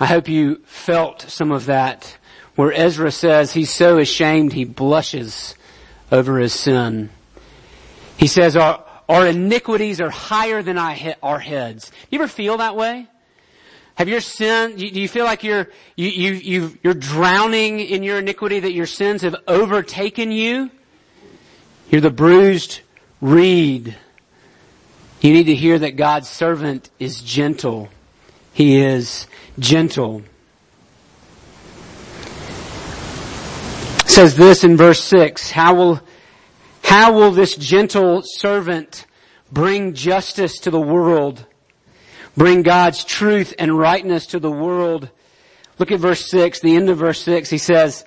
I 0.00 0.06
hope 0.06 0.28
you 0.28 0.62
felt 0.64 1.22
some 1.22 1.52
of 1.52 1.66
that, 1.66 2.18
where 2.56 2.72
Ezra 2.72 3.12
says 3.12 3.52
he's 3.52 3.72
so 3.72 3.98
ashamed 3.98 4.52
he 4.52 4.64
blushes 4.64 5.54
over 6.10 6.40
his 6.40 6.52
sin. 6.52 7.10
He 8.16 8.26
says, 8.26 8.56
our, 8.56 8.81
our 9.08 9.26
iniquities 9.26 10.00
are 10.00 10.10
higher 10.10 10.62
than 10.62 10.78
our 10.78 11.38
heads. 11.38 11.90
You 12.10 12.18
ever 12.18 12.28
feel 12.28 12.58
that 12.58 12.76
way? 12.76 13.06
Have 13.96 14.08
your 14.08 14.20
sin, 14.20 14.76
do 14.76 14.86
you 14.86 15.08
feel 15.08 15.24
like 15.24 15.44
you're, 15.44 15.68
you, 15.96 16.08
you, 16.08 16.32
you, 16.32 16.78
you're 16.82 16.94
drowning 16.94 17.80
in 17.80 18.02
your 18.02 18.18
iniquity, 18.18 18.60
that 18.60 18.72
your 18.72 18.86
sins 18.86 19.22
have 19.22 19.36
overtaken 19.46 20.32
you? 20.32 20.70
You're 21.90 22.00
the 22.00 22.10
bruised 22.10 22.80
reed. 23.20 23.96
You 25.20 25.32
need 25.32 25.44
to 25.44 25.54
hear 25.54 25.78
that 25.78 25.96
God's 25.96 26.28
servant 26.28 26.88
is 26.98 27.20
gentle. 27.20 27.90
He 28.54 28.78
is 28.78 29.26
gentle. 29.58 30.22
It 33.98 34.10
says 34.10 34.36
this 34.36 34.64
in 34.64 34.76
verse 34.76 35.04
6, 35.04 35.50
how 35.50 35.74
will 35.74 36.00
how 36.82 37.12
will 37.12 37.30
this 37.30 37.54
gentle 37.56 38.22
servant 38.24 39.06
bring 39.50 39.94
justice 39.94 40.58
to 40.60 40.70
the 40.70 40.80
world? 40.80 41.46
Bring 42.36 42.62
God's 42.62 43.04
truth 43.04 43.54
and 43.58 43.76
rightness 43.76 44.26
to 44.28 44.38
the 44.38 44.50
world? 44.50 45.08
Look 45.78 45.90
at 45.90 46.00
verse 46.00 46.28
6, 46.30 46.60
the 46.60 46.76
end 46.76 46.90
of 46.90 46.98
verse 46.98 47.22
6. 47.22 47.50
He 47.50 47.58
says, 47.58 48.04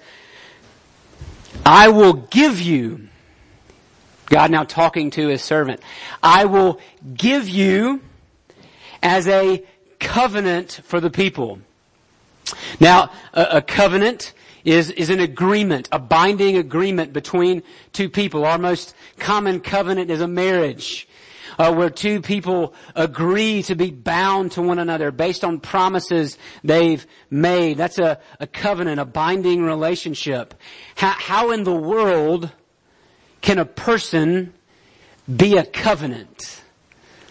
I 1.66 1.90
will 1.90 2.14
give 2.14 2.62
you, 2.62 3.08
God 4.28 4.52
now 4.52 4.64
talking 4.64 5.12
to 5.12 5.28
his 5.28 5.42
servant, 5.42 5.82
I 6.22 6.46
will 6.46 6.80
give 7.14 7.48
you 7.50 8.02
as 9.02 9.28
a 9.28 9.64
covenant 10.00 10.82
for 10.84 11.00
the 11.00 11.10
people. 11.10 11.60
Now, 12.80 13.12
a, 13.34 13.48
a 13.58 13.62
covenant 13.62 14.34
is, 14.66 14.90
is 14.92 15.10
an 15.10 15.20
agreement, 15.20 15.88
a 15.92 16.00
binding 16.00 16.58
agreement 16.58 17.14
between 17.14 17.64
two 17.94 18.10
people. 18.10 18.44
Our 18.44 18.58
most 18.58 18.96
common 19.18 19.62
covenant 19.62 20.12
is 20.12 20.20
a 20.20 20.28
marriage. 20.28 21.08
Uh, 21.58 21.74
where 21.74 21.90
two 21.90 22.22
people 22.22 22.74
agree 22.96 23.62
to 23.62 23.76
be 23.76 23.90
bound 23.90 24.52
to 24.52 24.62
one 24.62 24.78
another 24.78 25.10
based 25.10 25.46
on 25.46 25.58
promises 25.58 26.38
they've 26.66 27.08
made. 27.30 27.78
That's 27.78 27.98
a, 27.98 28.20
a 28.42 28.48
covenant, 28.48 29.00
a 29.00 29.06
binding 29.06 29.62
relationship. 29.62 30.54
How, 30.96 31.12
how 31.12 31.52
in 31.52 31.64
the 31.64 31.74
world 31.74 32.52
can 33.40 33.58
a 33.58 33.64
person 33.64 34.54
be 35.34 35.56
a 35.56 35.64
covenant? 35.64 36.62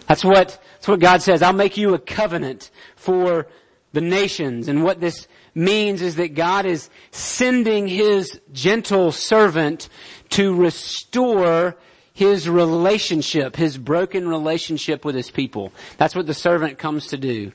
That's 0.08 0.24
what, 0.24 0.58
that's 0.74 0.88
what 0.88 1.00
God 1.00 1.20
says. 1.20 1.42
I'll 1.42 1.52
make 1.52 1.76
you 1.76 1.92
a 1.92 1.98
covenant 1.98 2.70
for 2.96 3.46
the 3.92 4.00
nations. 4.00 4.68
And 4.68 4.84
what 4.84 5.00
this 5.00 5.28
means 5.54 6.02
is 6.02 6.16
that 6.16 6.34
God 6.34 6.66
is 6.66 6.90
sending 7.10 7.86
His 7.86 8.40
gentle 8.52 9.12
servant 9.12 9.88
to 10.30 10.54
restore 10.54 11.76
his 12.14 12.48
relationship, 12.48 13.56
his 13.56 13.76
broken 13.76 14.28
relationship 14.28 15.04
with 15.04 15.16
his 15.16 15.30
people. 15.30 15.72
That's 15.98 16.14
what 16.14 16.26
the 16.26 16.34
servant 16.34 16.78
comes 16.78 17.08
to 17.08 17.18
do. 17.18 17.52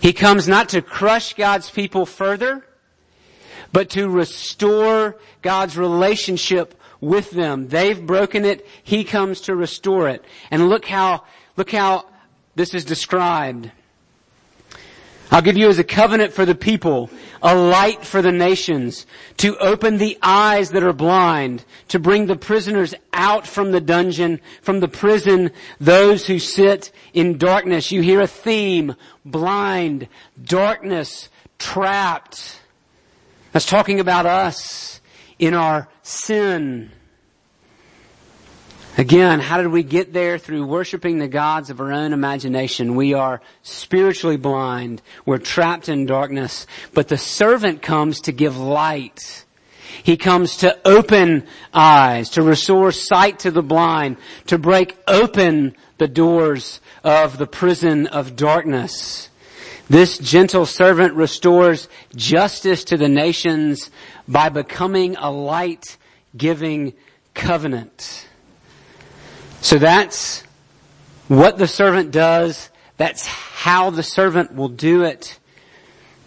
He 0.00 0.12
comes 0.12 0.46
not 0.46 0.68
to 0.70 0.82
crush 0.82 1.32
God's 1.32 1.70
people 1.70 2.04
further, 2.04 2.66
but 3.72 3.90
to 3.90 4.08
restore 4.10 5.18
God's 5.40 5.76
relationship 5.78 6.78
with 7.00 7.30
them. 7.30 7.68
They've 7.68 8.04
broken 8.04 8.44
it. 8.44 8.66
He 8.82 9.04
comes 9.04 9.40
to 9.42 9.56
restore 9.56 10.08
it. 10.08 10.22
And 10.50 10.68
look 10.68 10.84
how, 10.84 11.24
look 11.56 11.72
how 11.72 12.06
this 12.56 12.74
is 12.74 12.84
described. 12.84 13.70
I'll 15.30 15.42
give 15.42 15.56
you 15.56 15.68
as 15.68 15.78
a 15.78 15.84
covenant 15.84 16.32
for 16.32 16.44
the 16.44 16.54
people, 16.54 17.10
a 17.42 17.54
light 17.54 18.04
for 18.04 18.22
the 18.22 18.32
nations, 18.32 19.06
to 19.38 19.56
open 19.58 19.98
the 19.98 20.16
eyes 20.22 20.70
that 20.70 20.84
are 20.84 20.92
blind, 20.92 21.64
to 21.88 21.98
bring 21.98 22.26
the 22.26 22.36
prisoners 22.36 22.94
out 23.12 23.46
from 23.46 23.72
the 23.72 23.80
dungeon, 23.80 24.40
from 24.62 24.80
the 24.80 24.88
prison, 24.88 25.50
those 25.80 26.26
who 26.26 26.38
sit 26.38 26.92
in 27.12 27.38
darkness. 27.38 27.90
You 27.90 28.02
hear 28.02 28.20
a 28.20 28.26
theme, 28.28 28.94
blind, 29.24 30.08
darkness, 30.42 31.28
trapped. 31.58 32.60
That's 33.52 33.66
talking 33.66 34.00
about 34.00 34.26
us 34.26 35.00
in 35.38 35.54
our 35.54 35.88
sin. 36.02 36.92
Again, 38.98 39.40
how 39.40 39.58
did 39.58 39.68
we 39.68 39.82
get 39.82 40.14
there? 40.14 40.38
Through 40.38 40.64
worshiping 40.64 41.18
the 41.18 41.28
gods 41.28 41.68
of 41.68 41.80
our 41.80 41.92
own 41.92 42.14
imagination. 42.14 42.96
We 42.96 43.12
are 43.12 43.42
spiritually 43.62 44.38
blind. 44.38 45.02
We're 45.26 45.36
trapped 45.36 45.90
in 45.90 46.06
darkness. 46.06 46.66
But 46.94 47.08
the 47.08 47.18
servant 47.18 47.82
comes 47.82 48.22
to 48.22 48.32
give 48.32 48.56
light. 48.56 49.44
He 50.02 50.16
comes 50.16 50.58
to 50.58 50.78
open 50.88 51.46
eyes, 51.74 52.30
to 52.30 52.42
restore 52.42 52.90
sight 52.90 53.40
to 53.40 53.50
the 53.50 53.62
blind, 53.62 54.16
to 54.46 54.56
break 54.56 54.96
open 55.06 55.76
the 55.98 56.08
doors 56.08 56.80
of 57.04 57.36
the 57.36 57.46
prison 57.46 58.06
of 58.06 58.34
darkness. 58.34 59.28
This 59.90 60.16
gentle 60.16 60.64
servant 60.64 61.14
restores 61.14 61.88
justice 62.14 62.84
to 62.84 62.96
the 62.96 63.08
nations 63.08 63.90
by 64.26 64.48
becoming 64.48 65.16
a 65.16 65.30
light 65.30 65.98
giving 66.36 66.94
covenant. 67.34 68.25
So 69.66 69.80
that's 69.80 70.44
what 71.26 71.58
the 71.58 71.66
servant 71.66 72.12
does. 72.12 72.70
That's 72.98 73.26
how 73.26 73.90
the 73.90 74.04
servant 74.04 74.54
will 74.54 74.68
do 74.68 75.02
it. 75.02 75.40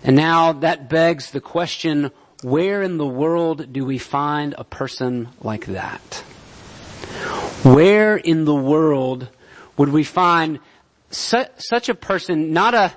And 0.04 0.18
now 0.18 0.52
that 0.52 0.90
begs 0.90 1.32
the 1.32 1.40
question, 1.40 2.12
where 2.44 2.82
in 2.82 2.98
the 2.98 3.08
world 3.08 3.72
do 3.72 3.86
we 3.86 3.98
find 3.98 4.56
a 4.58 4.66
person 4.66 5.30
like 5.40 5.68
that? 5.68 6.16
Where 7.64 8.18
in 8.18 8.44
the 8.44 8.54
world 8.54 9.30
would 9.78 9.88
we 9.88 10.04
find 10.04 10.60
su- 11.10 11.46
such 11.56 11.88
a 11.88 11.96
person, 11.96 12.52
not 12.52 12.74
a, 12.74 12.94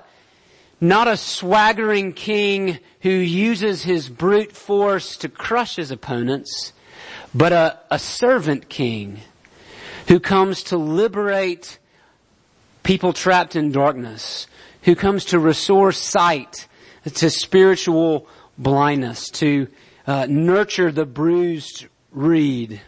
not 0.81 1.07
a 1.07 1.15
swaggering 1.15 2.11
king 2.11 2.79
who 2.99 3.09
uses 3.09 3.83
his 3.83 4.09
brute 4.09 4.51
force 4.51 5.15
to 5.15 5.29
crush 5.29 5.77
his 5.77 5.89
opponents, 5.89 6.73
but 7.33 7.53
a, 7.53 7.79
a 7.89 7.97
servant 7.97 8.67
king 8.67 9.21
who 10.07 10.19
comes 10.19 10.63
to 10.63 10.77
liberate 10.77 11.79
people 12.83 13.13
trapped 13.13 13.55
in 13.55 13.71
darkness, 13.71 14.47
who 14.83 14.95
comes 14.95 15.25
to 15.25 15.39
restore 15.39 15.91
sight 15.91 16.67
to 17.05 17.29
spiritual 17.29 18.27
blindness, 18.57 19.29
to 19.29 19.67
uh, 20.05 20.27
nurture 20.29 20.91
the 20.91 21.05
bruised 21.05 21.87
reed. 22.11 22.81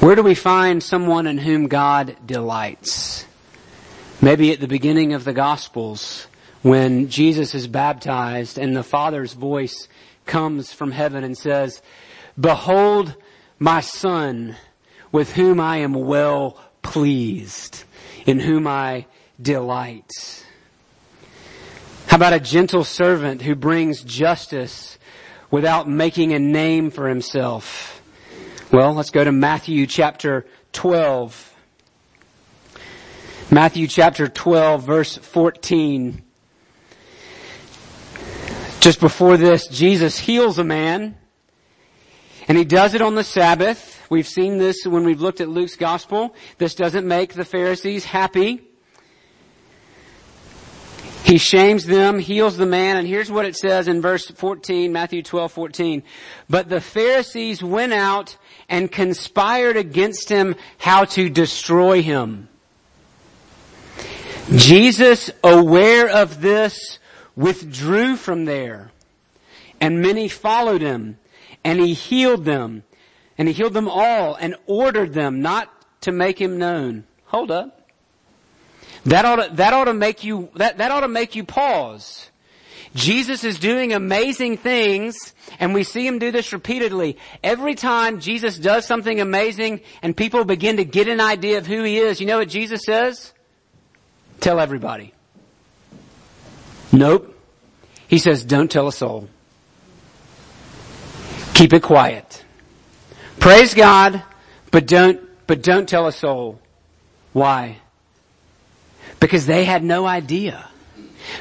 Where 0.00 0.16
do 0.16 0.22
we 0.22 0.34
find 0.34 0.82
someone 0.82 1.26
in 1.26 1.38
whom 1.38 1.68
God 1.68 2.16
delights? 2.26 3.26
Maybe 4.20 4.52
at 4.52 4.60
the 4.60 4.68
beginning 4.68 5.12
of 5.12 5.24
the 5.24 5.32
Gospels, 5.32 6.26
when 6.62 7.08
Jesus 7.08 7.54
is 7.54 7.66
baptized 7.66 8.58
and 8.58 8.74
the 8.74 8.82
Father's 8.82 9.34
voice 9.34 9.88
comes 10.24 10.72
from 10.72 10.92
heaven 10.92 11.24
and 11.24 11.36
says, 11.36 11.82
Behold 12.38 13.14
my 13.58 13.80
Son, 13.80 14.56
with 15.14 15.32
whom 15.34 15.60
I 15.60 15.76
am 15.76 15.92
well 15.92 16.58
pleased, 16.82 17.84
in 18.26 18.40
whom 18.40 18.66
I 18.66 19.06
delight. 19.40 20.10
How 22.08 22.16
about 22.16 22.32
a 22.32 22.40
gentle 22.40 22.82
servant 22.82 23.40
who 23.40 23.54
brings 23.54 24.02
justice 24.02 24.98
without 25.52 25.88
making 25.88 26.32
a 26.32 26.40
name 26.40 26.90
for 26.90 27.08
himself? 27.08 28.02
Well, 28.72 28.92
let's 28.92 29.10
go 29.10 29.22
to 29.22 29.30
Matthew 29.30 29.86
chapter 29.86 30.46
12. 30.72 31.54
Matthew 33.52 33.86
chapter 33.86 34.26
12 34.26 34.84
verse 34.84 35.16
14. 35.16 36.24
Just 38.80 38.98
before 38.98 39.36
this, 39.36 39.68
Jesus 39.68 40.18
heals 40.18 40.58
a 40.58 40.64
man 40.64 41.16
and 42.48 42.58
he 42.58 42.64
does 42.64 42.94
it 42.94 43.00
on 43.00 43.14
the 43.14 43.22
Sabbath. 43.22 43.93
We've 44.14 44.28
seen 44.28 44.58
this 44.58 44.86
when 44.86 45.02
we've 45.02 45.20
looked 45.20 45.40
at 45.40 45.48
Luke's 45.48 45.74
gospel. 45.74 46.36
This 46.58 46.76
doesn't 46.76 47.04
make 47.04 47.32
the 47.32 47.44
Pharisees 47.44 48.04
happy. 48.04 48.62
He 51.24 51.36
shames 51.36 51.84
them, 51.84 52.20
heals 52.20 52.56
the 52.56 52.64
man, 52.64 52.96
and 52.96 53.08
here's 53.08 53.28
what 53.28 53.44
it 53.44 53.56
says 53.56 53.88
in 53.88 54.00
verse 54.00 54.28
14, 54.28 54.92
Matthew 54.92 55.20
12, 55.20 55.50
14. 55.50 56.02
But 56.48 56.68
the 56.68 56.80
Pharisees 56.80 57.60
went 57.60 57.92
out 57.92 58.36
and 58.68 58.88
conspired 58.88 59.76
against 59.76 60.28
him 60.28 60.54
how 60.78 61.06
to 61.06 61.28
destroy 61.28 62.00
him. 62.00 62.48
Jesus, 64.54 65.28
aware 65.42 66.08
of 66.08 66.40
this, 66.40 67.00
withdrew 67.34 68.14
from 68.14 68.44
there, 68.44 68.92
and 69.80 70.00
many 70.00 70.28
followed 70.28 70.82
him, 70.82 71.18
and 71.64 71.80
he 71.80 71.94
healed 71.94 72.44
them 72.44 72.84
and 73.36 73.48
he 73.48 73.54
healed 73.54 73.74
them 73.74 73.88
all 73.88 74.34
and 74.34 74.54
ordered 74.66 75.12
them 75.12 75.40
not 75.40 75.70
to 76.02 76.12
make 76.12 76.40
him 76.40 76.58
known. 76.58 77.04
Hold 77.26 77.50
up. 77.50 77.80
That 79.06 79.24
ought 79.24 79.36
to, 79.36 79.54
that 79.56 79.72
ought 79.72 79.84
to 79.84 79.94
make 79.94 80.24
you, 80.24 80.50
that, 80.56 80.78
that 80.78 80.90
ought 80.90 81.00
to 81.00 81.08
make 81.08 81.34
you 81.34 81.44
pause. 81.44 82.30
Jesus 82.94 83.42
is 83.42 83.58
doing 83.58 83.92
amazing 83.92 84.56
things 84.56 85.34
and 85.58 85.74
we 85.74 85.82
see 85.82 86.06
him 86.06 86.18
do 86.18 86.30
this 86.30 86.52
repeatedly. 86.52 87.18
Every 87.42 87.74
time 87.74 88.20
Jesus 88.20 88.56
does 88.56 88.86
something 88.86 89.20
amazing 89.20 89.80
and 90.00 90.16
people 90.16 90.44
begin 90.44 90.76
to 90.76 90.84
get 90.84 91.08
an 91.08 91.20
idea 91.20 91.58
of 91.58 91.66
who 91.66 91.82
he 91.82 91.98
is, 91.98 92.20
you 92.20 92.26
know 92.26 92.38
what 92.38 92.48
Jesus 92.48 92.82
says? 92.86 93.32
Tell 94.40 94.60
everybody. 94.60 95.12
Nope. 96.92 97.36
He 98.06 98.18
says, 98.18 98.44
don't 98.44 98.70
tell 98.70 98.86
a 98.86 98.92
soul. 98.92 99.28
Keep 101.54 101.72
it 101.72 101.82
quiet. 101.82 102.44
Praise 103.40 103.74
God, 103.74 104.22
but 104.70 104.86
don't, 104.86 105.20
but 105.46 105.62
don't 105.62 105.88
tell 105.88 106.06
a 106.06 106.12
soul. 106.12 106.60
Why? 107.32 107.78
Because 109.20 109.46
they 109.46 109.64
had 109.64 109.82
no 109.84 110.06
idea. 110.06 110.68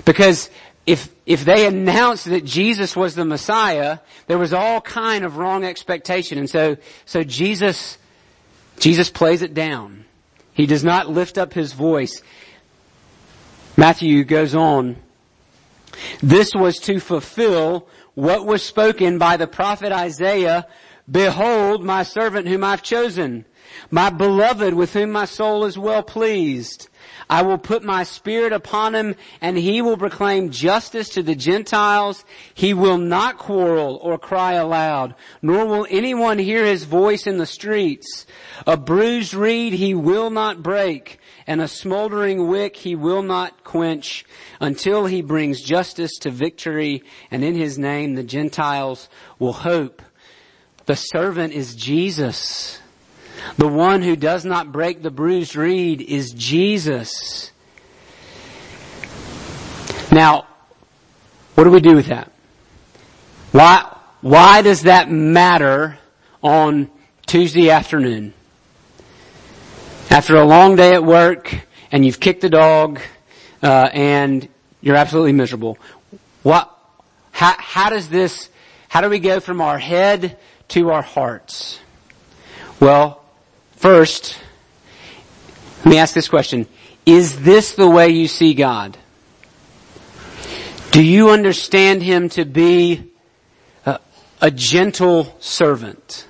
Because 0.06 0.50
if, 0.86 1.14
if 1.26 1.46
they 1.46 1.66
announced 1.66 2.26
that 2.26 2.46
Jesus 2.46 2.96
was 2.96 3.16
the 3.16 3.26
Messiah, 3.26 4.00
there 4.28 4.38
was 4.38 4.54
all 4.54 4.82
kind 4.82 5.24
of 5.24 5.38
wrong 5.38 5.64
expectation. 5.64 6.38
And 6.38 6.50
so, 6.50 6.78
so 7.06 7.24
Jesus, 7.24 7.98
Jesus 8.80 9.10
plays 9.10 9.42
it 9.42 9.54
down. 9.54 10.06
He 10.54 10.66
does 10.66 10.84
not 10.84 11.10
lift 11.10 11.38
up 11.38 11.54
his 11.54 11.74
voice. 11.74 12.22
Matthew 13.78 14.24
goes 14.24 14.54
on. 14.54 14.98
This 16.22 16.54
was 16.54 16.80
to 16.80 17.00
fulfill 17.00 17.88
what 18.14 18.46
was 18.46 18.62
spoken 18.62 19.18
by 19.18 19.38
the 19.38 19.48
prophet 19.48 19.92
Isaiah 19.92 20.68
Behold 21.10 21.84
my 21.84 22.04
servant 22.04 22.48
whom 22.48 22.64
I've 22.64 22.82
chosen, 22.82 23.46
my 23.92 24.10
beloved 24.10 24.74
with 24.74 24.94
whom 24.94 25.12
my 25.12 25.26
soul 25.26 25.66
is 25.66 25.78
well 25.78 26.04
pleased. 26.04 26.88
I 27.30 27.42
will 27.42 27.58
put 27.58 27.84
my 27.84 28.04
spirit 28.04 28.54
upon 28.54 28.96
him 28.96 29.16
and 29.42 29.58
he 29.58 29.82
will 29.82 29.98
proclaim 29.98 30.52
justice 30.52 31.10
to 31.10 31.24
the 31.24 31.36
Gentiles. 31.36 32.24
He 32.54 32.74
will 32.74 32.98
not 32.98 33.38
quarrel 33.38 34.00
or 34.02 34.18
cry 34.18 34.54
aloud, 34.54 35.16
nor 35.42 35.66
will 35.66 35.88
anyone 35.90 36.40
hear 36.40 36.66
his 36.66 36.86
voice 36.86 37.28
in 37.28 37.38
the 37.38 37.46
streets. 37.46 38.26
A 38.66 38.78
bruised 38.78 39.34
reed 39.34 39.74
he 39.74 39.94
will 39.94 40.30
not 40.30 40.64
break 40.64 41.20
and 41.46 41.62
a 41.62 41.68
smoldering 41.68 42.48
wick 42.48 42.78
he 42.78 42.96
will 42.96 43.24
not 43.24 43.64
quench 43.64 44.24
until 44.62 45.06
he 45.06 45.22
brings 45.22 45.62
justice 45.62 46.18
to 46.20 46.30
victory 46.30 47.04
and 47.30 47.44
in 47.44 47.56
his 47.56 47.78
name 47.78 48.16
the 48.16 48.24
Gentiles 48.24 49.10
will 49.40 49.54
hope. 49.54 50.02
The 50.86 50.96
servant 50.96 51.54
is 51.54 51.76
Jesus. 51.76 52.80
The 53.58 53.68
one 53.68 54.02
who 54.02 54.16
does 54.16 54.46
not 54.46 54.72
break 54.72 55.02
the 55.02 55.12
bruised 55.12 55.56
reed 55.56 56.02
is 56.02 56.32
Jesus. 56.32 57.52
Now, 60.12 60.48
what 61.56 61.64
do 61.64 61.72
we 61.72 61.80
do 61.80 61.96
with 61.96 62.08
that? 62.08 62.32
Why, 63.52 63.98
why 64.22 64.62
does 64.62 64.84
that 64.84 65.10
matter 65.10 65.98
on 66.42 66.90
Tuesday 67.26 67.70
afternoon? 67.70 68.34
After 70.10 70.36
a 70.36 70.46
long 70.46 70.76
day 70.76 70.94
at 70.94 71.04
work 71.04 71.54
and 71.92 72.06
you've 72.06 72.20
kicked 72.20 72.42
the 72.42 72.50
dog 72.50 73.00
uh, 73.62 73.90
and 73.94 74.48
you're 74.82 74.96
absolutely 74.96 75.32
miserable. 75.32 75.78
What? 76.42 76.70
How, 77.32 77.56
how 77.58 77.90
does 77.90 78.10
this? 78.10 78.50
How 78.90 79.02
do 79.02 79.10
we 79.10 79.20
go 79.20 79.40
from 79.40 79.62
our 79.62 79.80
head 79.80 80.38
to 80.74 80.90
our 80.90 81.04
hearts? 81.04 81.80
Well, 82.80 83.24
first, 83.76 84.40
let 85.80 85.86
me 85.86 85.98
ask 86.00 86.16
this 86.16 86.28
question. 86.28 86.68
Is 87.06 87.42
this 87.42 87.74
the 87.74 87.88
way 87.88 88.10
you 88.10 88.28
see 88.28 88.56
God? 88.56 88.98
Do 90.90 91.04
you 91.04 91.30
understand 91.30 92.02
Him 92.02 92.30
to 92.30 92.46
be 92.46 93.12
a, 93.86 94.00
a 94.42 94.50
gentle 94.50 95.36
servant? 95.40 96.28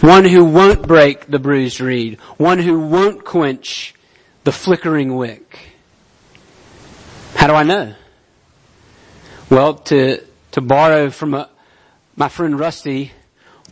One 0.00 0.24
who 0.24 0.44
won't 0.44 0.86
break 0.86 1.26
the 1.26 1.40
bruised 1.40 1.80
reed. 1.80 2.20
One 2.36 2.60
who 2.60 2.78
won't 2.78 3.24
quench 3.24 3.94
the 4.44 4.52
flickering 4.52 5.16
wick. 5.16 5.58
How 7.34 7.48
do 7.48 7.54
I 7.54 7.64
know? 7.64 7.94
Well, 9.50 9.74
to, 9.74 10.22
to 10.52 10.60
borrow 10.60 11.10
from 11.10 11.34
a, 11.34 11.48
my 12.16 12.28
friend 12.28 12.58
Rusty, 12.58 13.12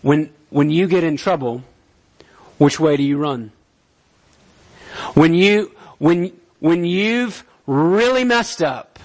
when, 0.02 0.30
when 0.50 0.70
you 0.70 0.86
get 0.86 1.04
in 1.04 1.16
trouble, 1.16 1.62
which 2.58 2.80
way 2.80 2.96
do 2.96 3.02
you 3.02 3.18
run? 3.18 3.52
When 5.14 5.34
you, 5.34 5.72
when, 5.98 6.32
when 6.58 6.84
you've 6.84 7.44
really 7.66 8.24
messed 8.24 8.62
up, 8.62 8.98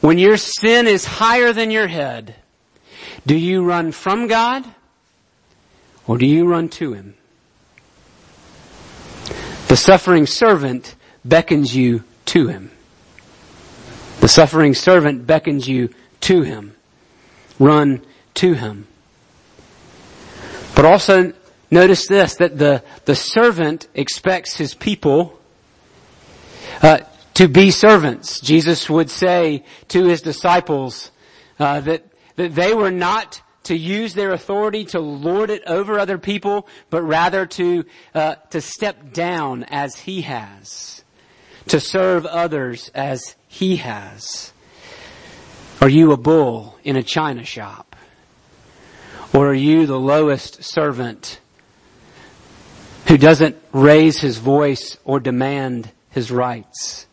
when 0.00 0.18
your 0.18 0.36
sin 0.36 0.86
is 0.86 1.04
higher 1.04 1.52
than 1.52 1.70
your 1.70 1.86
head, 1.86 2.34
do 3.26 3.36
you 3.36 3.64
run 3.64 3.92
from 3.92 4.26
God 4.26 4.64
or 6.06 6.18
do 6.18 6.26
you 6.26 6.46
run 6.46 6.68
to 6.70 6.92
Him? 6.92 7.14
The 9.68 9.76
suffering 9.76 10.26
servant 10.26 10.94
beckons 11.24 11.74
you 11.74 12.04
to 12.26 12.46
Him. 12.46 12.70
The 14.20 14.28
suffering 14.28 14.74
servant 14.74 15.26
beckons 15.26 15.66
you 15.66 15.90
to 16.20 16.42
Him 16.42 16.73
run 17.58 18.04
to 18.34 18.54
him. 18.54 18.86
But 20.74 20.84
also 20.84 21.32
notice 21.70 22.06
this, 22.06 22.36
that 22.36 22.58
the, 22.58 22.82
the 23.04 23.14
servant 23.14 23.88
expects 23.94 24.56
his 24.56 24.74
people 24.74 25.38
uh, 26.82 27.00
to 27.34 27.48
be 27.48 27.70
servants. 27.70 28.40
Jesus 28.40 28.88
would 28.88 29.10
say 29.10 29.64
to 29.88 30.04
his 30.04 30.22
disciples 30.22 31.10
uh, 31.58 31.80
that, 31.80 32.04
that 32.36 32.54
they 32.54 32.74
were 32.74 32.90
not 32.90 33.40
to 33.64 33.76
use 33.76 34.14
their 34.14 34.32
authority 34.32 34.84
to 34.84 35.00
lord 35.00 35.50
it 35.50 35.62
over 35.66 35.98
other 35.98 36.18
people, 36.18 36.68
but 36.90 37.02
rather 37.02 37.46
to 37.46 37.84
uh, 38.14 38.36
to 38.50 38.60
step 38.60 39.12
down 39.12 39.64
as 39.64 39.96
he 39.96 40.22
has, 40.22 41.02
to 41.68 41.80
serve 41.80 42.26
others 42.26 42.90
as 42.94 43.36
he 43.48 43.76
has? 43.76 44.52
Are 45.80 45.88
you 45.88 46.12
a 46.12 46.16
bull 46.16 46.78
in 46.84 46.96
a 46.96 47.02
china 47.02 47.44
shop? 47.44 47.96
Or 49.32 49.48
are 49.48 49.54
you 49.54 49.86
the 49.86 49.98
lowest 49.98 50.62
servant 50.62 51.40
who 53.08 53.18
doesn't 53.18 53.56
raise 53.72 54.20
his 54.20 54.38
voice 54.38 54.96
or 55.04 55.20
demand 55.20 55.90
his 56.10 56.30
rights? 56.30 57.06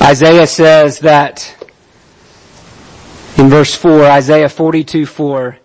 Isaiah 0.00 0.46
says 0.46 1.00
that 1.00 1.54
in 3.36 3.48
verse 3.48 3.74
4, 3.74 4.04
Isaiah 4.04 4.48
42 4.48 5.04
4 5.04 5.58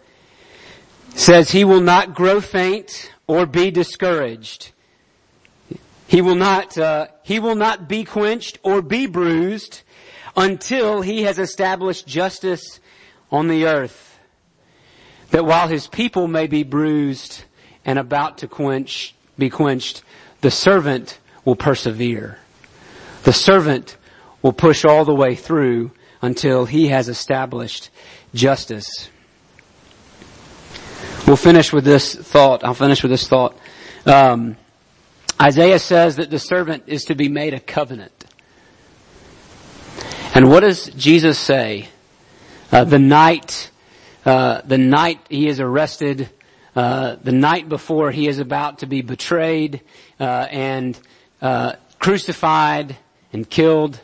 says, 1.15 1.51
He 1.51 1.63
will 1.63 1.82
not 1.82 2.13
grow 2.13 2.41
faint 2.41 3.11
or 3.28 3.45
be 3.45 3.71
discouraged. 3.71 4.71
He 6.14 6.22
will 6.22 6.36
not, 6.36 6.78
uh, 6.78 7.07
he 7.24 7.39
will 7.39 7.55
not 7.55 7.88
be 7.89 8.03
quenched 8.03 8.59
or 8.61 8.84
be 8.84 9.07
bruised 9.07 9.82
until 10.38 11.01
he 11.01 11.24
has 11.24 11.39
established 11.39 12.05
justice 12.05 12.80
on 13.32 13.47
the 13.47 13.66
earth. 13.66 14.20
That 15.32 15.43
while 15.43 15.68
his 15.68 15.88
people 15.88 16.28
may 16.28 16.45
be 16.45 16.61
bruised 16.61 17.45
and 17.84 17.97
about 17.97 18.38
to 18.38 18.47
quench, 18.47 19.16
be 19.39 19.49
quenched, 19.49 20.03
the 20.41 20.51
servant 20.51 21.18
will 21.45 21.55
persevere. 21.55 22.38
The 23.24 23.34
servant 23.34 23.97
will 24.43 24.53
push 24.53 24.86
all 24.86 25.05
the 25.05 25.16
way 25.16 25.34
through 25.34 25.93
until 26.22 26.66
he 26.66 26.89
has 26.89 27.09
established 27.09 27.89
justice. 28.36 29.09
We'll 31.26 31.38
finish 31.38 31.74
with 31.74 31.86
this 31.86 32.14
thought. 32.14 32.64
I'll 32.64 32.76
finish 32.76 33.01
with 33.01 33.09
this 33.09 33.28
thought. 33.28 33.57
Um, 34.05 34.57
Isaiah 35.41 35.79
says 35.79 36.17
that 36.17 36.29
the 36.29 36.39
servant 36.39 36.84
is 36.88 37.05
to 37.05 37.15
be 37.15 37.27
made 37.27 37.53
a 37.53 37.59
covenant. 37.59 38.25
And 40.36 40.49
what 40.49 40.61
does 40.61 40.88
Jesus 40.88 41.38
say? 41.38 41.89
Uh, 42.71 42.84
the 42.84 42.99
night, 42.99 43.69
uh, 44.25 44.61
the 44.65 44.77
night 44.77 45.19
he 45.29 45.47
is 45.47 45.59
arrested, 45.59 46.29
uh, 46.75 47.17
the 47.21 47.31
night 47.31 47.69
before 47.69 48.11
he 48.11 48.27
is 48.27 48.39
about 48.39 48.79
to 48.79 48.88
be 48.88 49.01
betrayed 49.01 49.81
uh, 50.19 50.47
and 50.49 50.99
uh, 51.41 51.73
crucified 51.99 52.97
and 53.31 53.47
killed, 53.47 53.99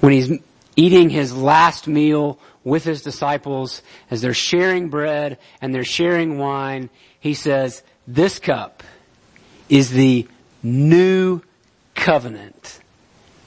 when 0.00 0.12
he's 0.12 0.32
eating 0.76 1.10
his 1.10 1.34
last 1.34 1.86
meal 1.86 2.38
with 2.64 2.84
his 2.84 3.02
disciples, 3.02 3.82
as 4.10 4.20
they're 4.20 4.34
sharing 4.34 4.88
bread 4.88 5.38
and 5.60 5.74
they're 5.74 5.84
sharing 5.84 6.38
wine, 6.38 6.90
he 7.20 7.34
says, 7.34 7.82
this 8.06 8.38
cup 8.38 8.82
is 9.68 9.90
the 9.90 10.26
new 10.62 11.40
covenant 11.94 12.80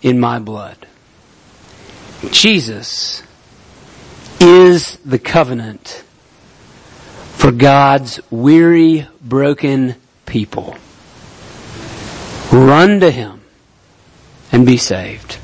in 0.01 0.19
my 0.19 0.39
blood. 0.39 0.77
Jesus 2.31 3.23
is 4.39 4.97
the 4.97 5.19
covenant 5.19 6.03
for 7.33 7.51
God's 7.51 8.19
weary, 8.31 9.07
broken 9.21 9.95
people. 10.25 10.75
Run 12.51 12.99
to 13.01 13.11
Him 13.11 13.41
and 14.51 14.65
be 14.65 14.77
saved. 14.77 15.37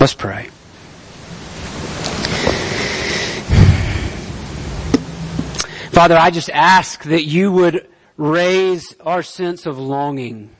Let's 0.00 0.14
pray. 0.14 0.48
Father, 5.92 6.16
I 6.16 6.30
just 6.30 6.48
ask 6.50 7.02
that 7.04 7.24
you 7.24 7.50
would 7.50 7.86
raise 8.18 8.94
our 9.00 9.22
sense 9.22 9.64
of 9.64 9.78
longing. 9.78 10.50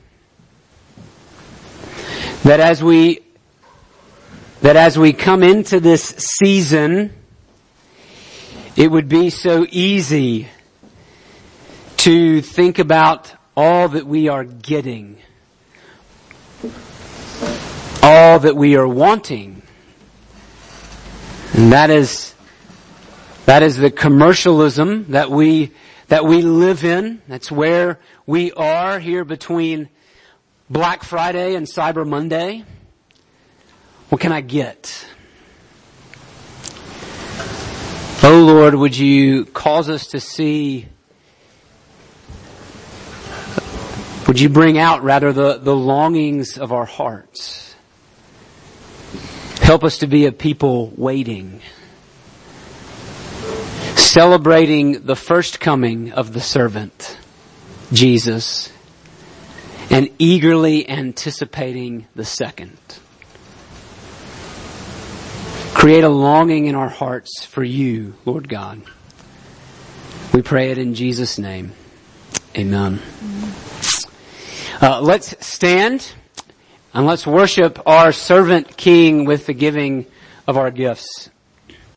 That 2.43 2.59
as 2.59 2.81
we, 2.81 3.19
that 4.61 4.75
as 4.75 4.97
we 4.97 5.13
come 5.13 5.43
into 5.43 5.79
this 5.79 6.03
season, 6.03 7.13
it 8.75 8.89
would 8.89 9.09
be 9.09 9.29
so 9.29 9.67
easy 9.69 10.47
to 11.97 12.41
think 12.41 12.79
about 12.79 13.31
all 13.55 13.89
that 13.89 14.07
we 14.07 14.29
are 14.29 14.45
getting, 14.45 15.17
all 18.01 18.39
that 18.39 18.55
we 18.55 18.77
are 18.77 18.87
wanting. 18.87 19.61
And 21.53 21.73
that 21.73 21.89
is 21.89 22.33
that 23.49 23.63
is 23.63 23.77
the 23.77 23.89
commercialism 23.89 25.05
that 25.09 25.31
we, 25.31 25.71
that 26.09 26.25
we 26.25 26.41
live 26.41 26.83
in. 26.83 27.21
That's 27.27 27.51
where 27.51 27.99
we 28.25 28.51
are 28.51 28.99
here 28.99 29.23
between 29.23 29.89
Black 30.69 31.03
Friday 31.03 31.55
and 31.55 31.65
Cyber 31.65 32.05
Monday. 32.07 32.65
What 34.09 34.19
can 34.19 34.31
I 34.31 34.41
get? 34.41 35.07
Oh 38.21 38.43
Lord, 38.45 38.75
would 38.75 38.97
you 38.97 39.45
cause 39.45 39.87
us 39.87 40.07
to 40.07 40.19
see, 40.19 40.87
would 44.27 44.39
you 44.39 44.49
bring 44.49 44.77
out 44.77 45.03
rather 45.03 45.31
the, 45.31 45.57
the 45.57 45.75
longings 45.75 46.57
of 46.57 46.71
our 46.71 46.85
hearts? 46.85 47.75
Help 49.61 49.83
us 49.83 49.99
to 49.99 50.07
be 50.07 50.25
a 50.25 50.31
people 50.31 50.91
waiting 50.97 51.61
celebrating 53.99 55.05
the 55.05 55.15
first 55.15 55.59
coming 55.59 56.11
of 56.11 56.33
the 56.33 56.41
servant, 56.41 57.17
Jesus, 57.91 58.71
and 59.89 60.09
eagerly 60.17 60.87
anticipating 60.89 62.07
the 62.15 62.25
second. 62.25 62.77
Create 65.73 66.03
a 66.03 66.09
longing 66.09 66.65
in 66.65 66.75
our 66.75 66.89
hearts 66.89 67.45
for 67.45 67.63
you, 67.63 68.13
Lord 68.25 68.49
God. 68.49 68.81
We 70.33 70.41
pray 70.41 70.71
it 70.71 70.77
in 70.77 70.93
Jesus' 70.93 71.37
name. 71.37 71.73
Amen. 72.57 73.01
Uh, 74.81 75.01
let's 75.01 75.35
stand 75.45 76.13
and 76.93 77.05
let's 77.05 77.27
worship 77.27 77.79
our 77.85 78.11
servant 78.11 78.77
king 78.77 79.25
with 79.25 79.45
the 79.45 79.53
giving 79.53 80.05
of 80.47 80.57
our 80.57 80.71
gifts. 80.71 81.29